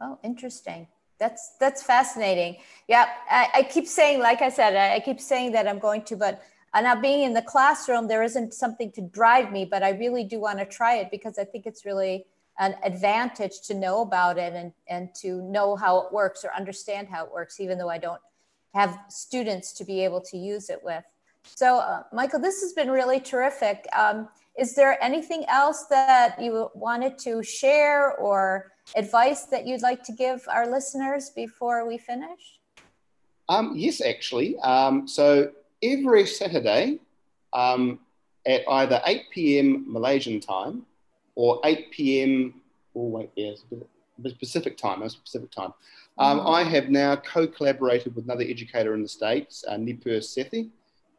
Oh, 0.01 0.17
interesting. 0.23 0.87
That's 1.19 1.55
that's 1.59 1.81
fascinating. 1.81 2.57
Yeah, 2.87 3.07
I, 3.29 3.49
I 3.55 3.63
keep 3.63 3.87
saying, 3.87 4.19
like 4.19 4.41
I 4.41 4.49
said, 4.49 4.75
I, 4.75 4.95
I, 4.95 4.99
keep 4.99 5.19
saying 5.19 5.51
that 5.53 5.67
I'm 5.67 5.79
going 5.79 6.03
to, 6.03 6.15
but 6.15 6.43
uh, 6.77 6.81
now 6.81 6.95
being 7.01 7.23
in 7.23 7.33
the 7.33 7.41
classroom, 7.41 8.07
there 8.07 8.21
isn't 8.21 8.53
something 8.53 8.91
to 8.91 9.01
drive 9.01 9.51
me, 9.51 9.65
but 9.65 9.81
I 9.81 9.89
really 9.91 10.23
do 10.23 10.39
want 10.39 10.59
to 10.59 10.65
try 10.65 10.97
it 10.97 11.09
because 11.09 11.39
I 11.39 11.43
think 11.43 11.65
it's 11.65 11.85
really 11.85 12.25
an 12.59 12.75
advantage 12.83 13.61
to 13.61 13.73
know 13.73 14.01
about 14.01 14.37
it 14.37 14.53
and 14.53 14.71
and 14.87 15.13
to 15.15 15.41
know 15.41 15.75
how 15.75 15.99
it 16.01 16.13
works 16.13 16.45
or 16.45 16.51
understand 16.55 17.07
how 17.07 17.25
it 17.25 17.31
works, 17.31 17.59
even 17.59 17.79
though 17.79 17.89
I 17.89 17.97
don't 17.97 18.21
have 18.75 18.99
students 19.09 19.73
to 19.73 19.85
be 19.85 20.03
able 20.03 20.21
to 20.21 20.37
use 20.37 20.69
it 20.69 20.79
with. 20.83 21.03
So, 21.43 21.79
uh, 21.79 22.03
Michael, 22.13 22.39
this 22.39 22.61
has 22.61 22.73
been 22.73 22.91
really 22.91 23.19
terrific. 23.19 23.87
Um, 23.97 24.29
is 24.55 24.75
there 24.75 25.01
anything 25.03 25.45
else 25.47 25.85
that 25.89 26.39
you 26.39 26.69
wanted 26.75 27.17
to 27.19 27.41
share 27.41 28.13
or 28.17 28.71
advice 28.95 29.45
that 29.45 29.65
you'd 29.65 29.81
like 29.81 30.03
to 30.03 30.11
give 30.11 30.47
our 30.47 30.67
listeners 30.69 31.31
before 31.31 31.87
we 31.87 31.97
finish? 31.97 32.59
Um, 33.49 33.73
yes, 33.75 34.01
actually. 34.01 34.59
Um, 34.59 35.07
so, 35.07 35.51
every 35.83 36.25
Saturday 36.25 36.99
um, 37.53 37.99
at 38.45 38.61
either 38.69 39.01
8 39.05 39.23
p.m. 39.31 39.85
Malaysian 39.87 40.39
time 40.39 40.85
or 41.35 41.59
8 41.63 41.91
p.m. 41.91 42.61
Oh, 42.95 43.07
wait, 43.07 43.29
yes, 43.35 43.63
Pacific 44.39 44.77
time, 44.77 45.01
no 45.01 45.07
Pacific 45.23 45.51
time. 45.51 45.73
Um, 46.17 46.39
mm-hmm. 46.39 46.47
I 46.47 46.63
have 46.63 46.89
now 46.89 47.15
co-collaborated 47.17 48.15
with 48.15 48.25
another 48.25 48.43
educator 48.43 48.95
in 48.95 49.03
the 49.03 49.07
States, 49.07 49.63
uh, 49.67 49.75
Nipur 49.75 50.19
Sethi, 50.19 50.69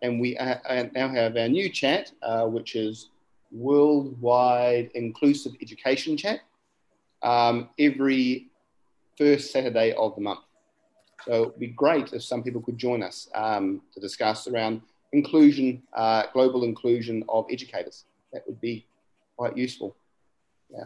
and 0.03 0.21
we 0.21 0.35
now 0.35 1.09
have 1.09 1.37
our 1.37 1.49
new 1.49 1.69
chat, 1.69 2.13
uh, 2.23 2.47
which 2.47 2.75
is 2.75 3.11
Worldwide 3.51 4.91
Inclusive 4.95 5.53
Education 5.63 6.17
Chat, 6.17 6.41
um, 7.23 7.69
every 7.79 8.49
first 9.17 9.53
Saturday 9.53 9.93
of 9.93 10.15
the 10.15 10.21
month. 10.21 10.41
So 11.25 11.43
it'd 11.43 11.59
be 11.59 11.69
great 11.69 12.13
if 12.13 12.23
some 12.23 12.43
people 12.43 12.61
could 12.61 12.79
join 12.79 13.03
us 13.03 13.29
um, 13.35 13.83
to 13.93 14.01
discuss 14.01 14.47
around 14.47 14.83
inclusion, 15.13 15.83
uh, 15.93 16.25
global 16.33 16.65
inclusion 16.65 17.25
of 17.29 17.47
educators. 17.51 18.05
That 18.33 18.43
would 18.47 18.61
be 18.61 18.87
quite 19.37 19.57
useful. 19.57 19.97
Yeah. 20.71 20.85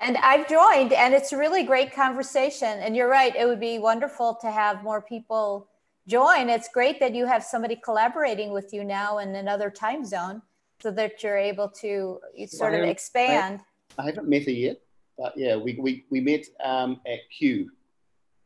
And 0.00 0.16
I've 0.16 0.48
joined, 0.48 0.92
and 0.92 1.14
it's 1.14 1.32
a 1.32 1.36
really 1.36 1.62
great 1.62 1.94
conversation. 1.94 2.68
And 2.68 2.96
you're 2.96 3.08
right, 3.08 3.34
it 3.36 3.46
would 3.46 3.60
be 3.60 3.78
wonderful 3.78 4.36
to 4.40 4.50
have 4.50 4.82
more 4.82 5.00
people 5.00 5.68
join. 6.08 6.50
It's 6.50 6.68
great 6.68 6.98
that 7.00 7.14
you 7.14 7.26
have 7.26 7.44
somebody 7.44 7.76
collaborating 7.76 8.52
with 8.52 8.72
you 8.72 8.82
now 8.82 9.18
in 9.18 9.34
another 9.36 9.70
time 9.70 10.04
zone 10.04 10.42
so 10.80 10.90
that 10.90 11.22
you're 11.22 11.38
able 11.38 11.68
to 11.68 12.20
sort 12.46 12.74
of 12.74 12.82
expand. 12.82 13.60
I 13.98 14.06
haven't 14.06 14.28
met 14.28 14.44
her 14.44 14.50
yet, 14.50 14.80
but 15.16 15.32
yeah, 15.36 15.56
we, 15.56 15.78
we, 15.80 16.04
we 16.10 16.20
met 16.20 16.44
um, 16.62 17.00
at 17.06 17.20
Q, 17.38 17.70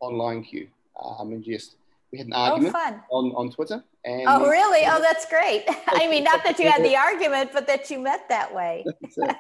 online 0.01 0.45
Q. 0.45 0.69
Um, 1.03 1.33
and 1.33 1.45
just 1.45 1.77
we 2.13 2.19
had 2.19 2.27
an 2.27 2.33
oh, 2.35 2.53
argument 2.53 2.75
oh, 3.11 3.19
on, 3.19 3.33
on 3.33 3.51
Twitter. 3.51 3.83
And 4.05 4.25
oh, 4.27 4.49
really? 4.49 4.87
Oh, 4.87 5.01
that's 5.01 5.27
great. 5.27 5.65
I 5.89 6.09
mean, 6.09 6.25
not 6.25 6.43
that 6.45 6.59
you 6.59 6.71
had 6.71 6.83
the 6.83 6.97
argument, 6.97 7.51
but 7.53 7.67
that 7.67 7.91
you 7.91 7.99
met 7.99 8.29
that 8.29 8.55
way. 8.55 8.85
yeah. 9.17 9.35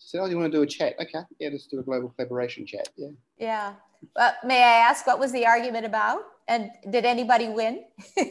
She 0.00 0.10
said, 0.10 0.20
"Oh, 0.20 0.26
you 0.26 0.38
want 0.38 0.52
to 0.52 0.56
do 0.56 0.62
a 0.62 0.66
chat? 0.66 0.94
Okay, 1.00 1.20
yeah, 1.40 1.48
let's 1.50 1.66
do 1.66 1.80
a 1.80 1.82
global 1.82 2.10
collaboration 2.10 2.64
chat." 2.64 2.88
Yeah. 2.96 3.08
Yeah. 3.38 3.72
But 4.14 4.36
may 4.44 4.62
I 4.62 4.76
ask 4.88 5.06
what 5.06 5.18
was 5.18 5.32
the 5.32 5.44
argument 5.44 5.84
about? 5.84 6.20
And 6.46 6.70
did 6.88 7.04
anybody 7.04 7.48
win? 7.48 7.84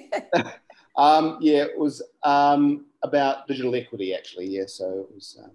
um, 0.97 1.37
yeah, 1.41 1.63
it 1.63 1.77
was 1.77 2.01
um, 2.23 2.85
about 3.03 3.47
digital 3.47 3.75
equity, 3.75 4.15
actually. 4.15 4.47
Yeah, 4.47 4.63
so 4.65 5.07
it 5.09 5.13
was. 5.13 5.37
Um, 5.43 5.51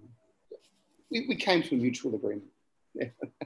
we, 1.09 1.25
we 1.27 1.35
came 1.35 1.63
to 1.63 1.75
a 1.75 1.77
mutual 1.77 2.13
agreement. 2.13 2.52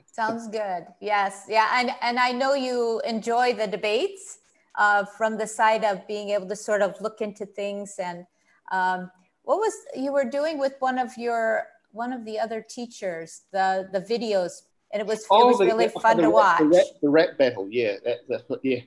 Sounds 0.06 0.48
good. 0.48 0.86
Yes. 1.00 1.46
Yeah. 1.48 1.70
And 1.74 1.92
and 2.02 2.20
I 2.20 2.32
know 2.32 2.54
you 2.54 3.02
enjoy 3.06 3.54
the 3.54 3.68
debates 3.68 4.40
uh, 4.78 5.06
from 5.06 5.38
the 5.38 5.48
side 5.48 5.84
of 5.84 6.08
being 6.08 6.30
able 6.30 6.48
to 6.48 6.56
sort 6.56 6.82
of 6.82 7.00
look 7.02 7.22
into 7.22 7.46
things 7.46 7.96
and 8.00 8.26
um, 8.72 9.10
what 9.44 9.58
was 9.58 9.74
you 9.96 10.12
were 10.12 10.26
doing 10.26 10.60
with 10.60 10.74
one 10.80 11.00
of 11.00 11.18
your 11.18 11.68
one 11.92 12.12
of 12.12 12.26
the 12.26 12.38
other 12.38 12.62
teachers 12.62 13.44
the 13.54 13.88
the 13.94 14.02
videos 14.02 14.64
and 14.92 15.02
it 15.02 15.08
was 15.08 15.26
oh, 15.30 15.44
it 15.44 15.48
was 15.48 15.58
the, 15.60 15.66
really 15.66 15.88
the, 15.88 16.00
fun 16.00 16.18
the, 16.18 16.24
to 16.24 16.30
watch. 16.30 16.60
The 16.60 17.10
rap, 17.10 17.30
the 17.32 17.36
battle, 17.38 17.68
yeah, 17.70 17.96
that, 18.06 18.20
that, 18.30 18.60
yeah. 18.64 18.80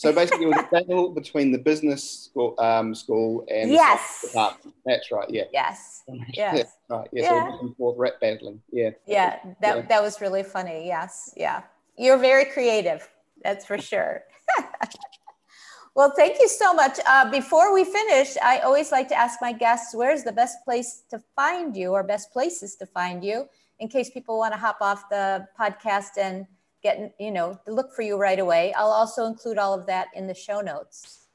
So 0.00 0.14
basically, 0.14 0.46
it 0.46 0.48
was 0.48 0.64
a 0.64 0.68
battle 0.72 1.10
between 1.10 1.52
the 1.52 1.58
business 1.58 2.02
school, 2.24 2.54
um, 2.58 2.94
school 2.94 3.44
and 3.52 3.70
yes, 3.70 4.22
department. 4.22 4.74
That's 4.86 5.12
right. 5.12 5.28
Yeah. 5.28 5.44
Yes. 5.52 6.04
Yes. 6.32 6.72
right. 6.88 7.06
Yeah. 7.12 7.22
yeah. 7.22 7.58
So 7.60 7.74
forth 7.76 7.98
rap 7.98 8.14
battling. 8.18 8.62
Yeah. 8.72 8.92
Yeah. 9.06 9.36
That 9.60 9.76
yeah. 9.76 9.82
that 9.90 10.02
was 10.02 10.22
really 10.22 10.42
funny. 10.42 10.86
Yes. 10.86 11.34
Yeah. 11.36 11.64
You're 11.98 12.16
very 12.16 12.46
creative. 12.46 13.06
That's 13.44 13.66
for 13.66 13.76
sure. 13.76 14.22
well, 15.94 16.14
thank 16.16 16.40
you 16.40 16.48
so 16.48 16.72
much. 16.72 16.98
Uh, 17.06 17.30
before 17.30 17.74
we 17.74 17.84
finish, 17.84 18.38
I 18.42 18.60
always 18.60 18.90
like 18.90 19.08
to 19.08 19.14
ask 19.14 19.38
my 19.42 19.52
guests, 19.52 19.94
where's 19.94 20.24
the 20.24 20.32
best 20.32 20.64
place 20.64 21.02
to 21.10 21.20
find 21.36 21.76
you, 21.76 21.92
or 21.92 22.02
best 22.02 22.32
places 22.32 22.74
to 22.76 22.86
find 22.86 23.22
you? 23.22 23.48
in 23.80 23.88
case 23.88 24.10
people 24.10 24.38
want 24.38 24.52
to 24.54 24.60
hop 24.60 24.76
off 24.80 25.08
the 25.08 25.46
podcast 25.58 26.18
and 26.18 26.46
get, 26.82 27.14
you 27.18 27.30
know, 27.30 27.58
look 27.66 27.94
for 27.94 28.02
you 28.02 28.16
right 28.16 28.38
away. 28.38 28.72
I'll 28.74 28.90
also 28.90 29.26
include 29.26 29.58
all 29.58 29.74
of 29.78 29.86
that 29.86 30.08
in 30.14 30.26
the 30.26 30.34
show 30.34 30.60
notes. 30.60 31.26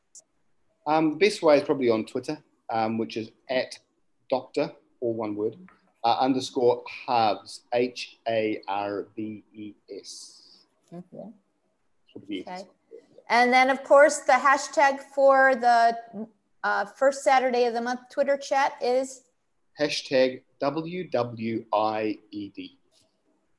Um, 0.88 1.12
the 1.12 1.17
best 1.17 1.41
way 1.41 1.58
is 1.58 1.63
probably 1.63 1.89
on 1.89 2.05
Twitter, 2.05 2.38
um, 2.69 2.97
which 2.97 3.17
is 3.17 3.31
at 3.49 3.77
Doctor, 4.29 4.71
all 5.01 5.13
one 5.13 5.36
word, 5.36 5.55
uh, 6.03 6.17
underscore 6.19 6.84
Harves, 6.88 7.62
H 7.73 8.17
A 8.27 8.62
R 8.67 9.08
V 9.15 9.43
E 9.53 9.73
S. 9.89 10.65
Mm-hmm. 10.93 11.29
Okay. 12.17 12.65
And 13.29 13.51
then, 13.51 13.69
of 13.69 13.84
course, 13.84 14.19
the 14.19 14.34
hashtag 14.34 14.99
for 15.13 15.55
the 15.55 15.97
uh, 16.63 16.86
first 16.86 17.23
Saturday 17.23 17.65
of 17.65 17.73
the 17.73 17.81
month 17.81 18.01
Twitter 18.12 18.38
chat 18.38 18.73
is 18.81 19.23
hashtag 19.79 20.41
WWIED. 20.61 21.65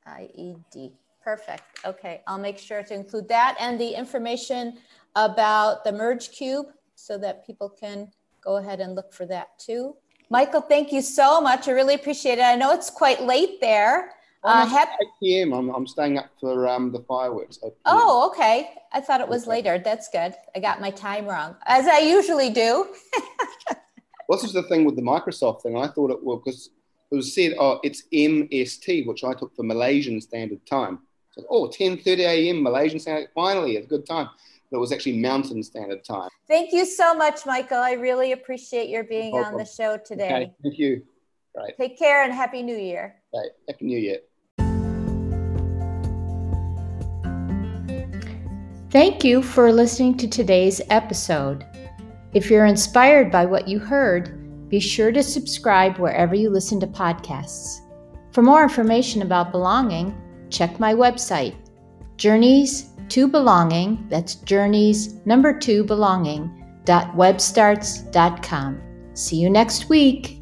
IED. 0.07 0.91
Perfect. 1.27 1.63
Okay, 1.83 2.21
I'll 2.25 2.37
make 2.37 2.57
sure 2.57 2.81
to 2.83 2.93
include 2.93 3.27
that 3.27 3.57
and 3.59 3.77
the 3.77 3.89
information 3.89 4.77
about 5.17 5.83
the 5.83 5.91
Merge 5.91 6.31
Cube 6.31 6.67
so 6.95 7.17
that 7.17 7.45
people 7.45 7.67
can 7.67 8.09
go 8.41 8.55
ahead 8.55 8.79
and 8.79 8.95
look 8.95 9.11
for 9.11 9.25
that 9.25 9.59
too. 9.59 9.97
Michael, 10.29 10.61
thank 10.61 10.93
you 10.93 11.01
so 11.01 11.41
much. 11.41 11.67
I 11.67 11.71
really 11.71 11.95
appreciate 11.95 12.37
it. 12.37 12.43
I 12.45 12.55
know 12.55 12.71
it's 12.71 12.89
quite 12.89 13.21
late 13.21 13.59
there. 13.59 14.13
Uh, 14.41 14.65
hap- 14.65 14.87
8 15.01 15.07
p.m. 15.21 15.51
I'm, 15.51 15.67
I'm 15.69 15.85
staying 15.85 16.17
up 16.17 16.29
for 16.39 16.65
um, 16.65 16.93
the 16.93 17.01
fireworks. 17.01 17.59
Oh, 17.83 18.31
okay. 18.31 18.69
I 18.93 19.01
thought 19.01 19.19
it 19.19 19.27
was 19.27 19.43
okay. 19.43 19.49
later. 19.49 19.79
That's 19.79 20.07
good. 20.07 20.33
I 20.55 20.59
got 20.61 20.79
my 20.79 20.91
time 20.91 21.25
wrong, 21.25 21.57
as 21.65 21.87
I 21.87 21.99
usually 21.99 22.51
do. 22.51 22.87
What's 24.27 24.49
the 24.53 24.63
thing 24.63 24.85
with 24.85 24.95
the 24.95 25.01
Microsoft 25.01 25.63
thing? 25.63 25.75
I 25.75 25.89
thought 25.89 26.09
it 26.09 26.23
was 26.23 26.41
because 26.45 26.69
it 27.11 27.15
was 27.17 27.35
said, 27.35 27.55
oh, 27.59 27.81
it's 27.83 28.03
MST, 28.13 29.05
which 29.07 29.25
I 29.25 29.33
took 29.33 29.53
for 29.57 29.63
Malaysian 29.63 30.21
Standard 30.21 30.65
Time. 30.65 30.99
So, 31.37 31.45
oh, 31.49 31.67
10.30 31.67 32.19
a.m. 32.19 32.63
Malaysian 32.63 32.99
Standard, 32.99 33.29
finally, 33.35 33.77
a 33.77 33.85
good 33.85 34.05
time. 34.05 34.27
But 34.71 34.77
It 34.77 34.79
was 34.79 34.91
actually 34.91 35.19
Mountain 35.19 35.61
Standard 35.61 36.03
Time. 36.03 36.29
Thank 36.47 36.73
you 36.73 36.85
so 36.85 37.13
much, 37.13 37.45
Michael. 37.45 37.77
I 37.77 37.93
really 37.93 38.31
appreciate 38.31 38.89
your 38.89 39.03
being 39.03 39.31
No 39.31 39.43
on 39.43 39.57
the 39.57 39.65
show 39.65 39.97
today. 39.97 40.25
Okay, 40.25 40.53
thank 40.63 40.79
you. 40.79 41.03
Right. 41.55 41.77
Take 41.77 41.97
care 41.97 42.23
and 42.23 42.33
Happy 42.33 42.63
New 42.63 42.75
Year. 42.75 43.15
Right. 43.33 43.51
Happy 43.67 43.85
New 43.85 43.99
Year. 43.99 44.19
Thank 48.89 49.23
you 49.23 49.43
for 49.43 49.71
listening 49.71 50.17
to 50.17 50.27
today's 50.27 50.81
episode. 50.89 51.65
If 52.33 52.49
you're 52.49 52.65
inspired 52.65 53.31
by 53.31 53.45
what 53.45 53.67
you 53.67 53.79
heard, 53.79 54.69
be 54.69 54.79
sure 54.79 55.11
to 55.11 55.21
subscribe 55.21 55.97
wherever 55.97 56.33
you 56.33 56.49
listen 56.49 56.79
to 56.79 56.87
podcasts. 56.87 57.81
For 58.31 58.41
more 58.41 58.63
information 58.63 59.21
about 59.21 59.51
belonging, 59.51 60.15
check 60.49 60.79
my 60.79 60.93
website, 60.93 61.55
Journeys 62.17 62.89
to 63.09 63.27
Belonging, 63.27 64.05
that's 64.09 64.35
Journeys 64.35 65.25
number 65.25 65.57
two 65.57 65.83
belonging, 65.83 66.51
webstarts.com. 67.15 68.81
See 69.13 69.37
you 69.37 69.49
next 69.49 69.89
week. 69.89 70.36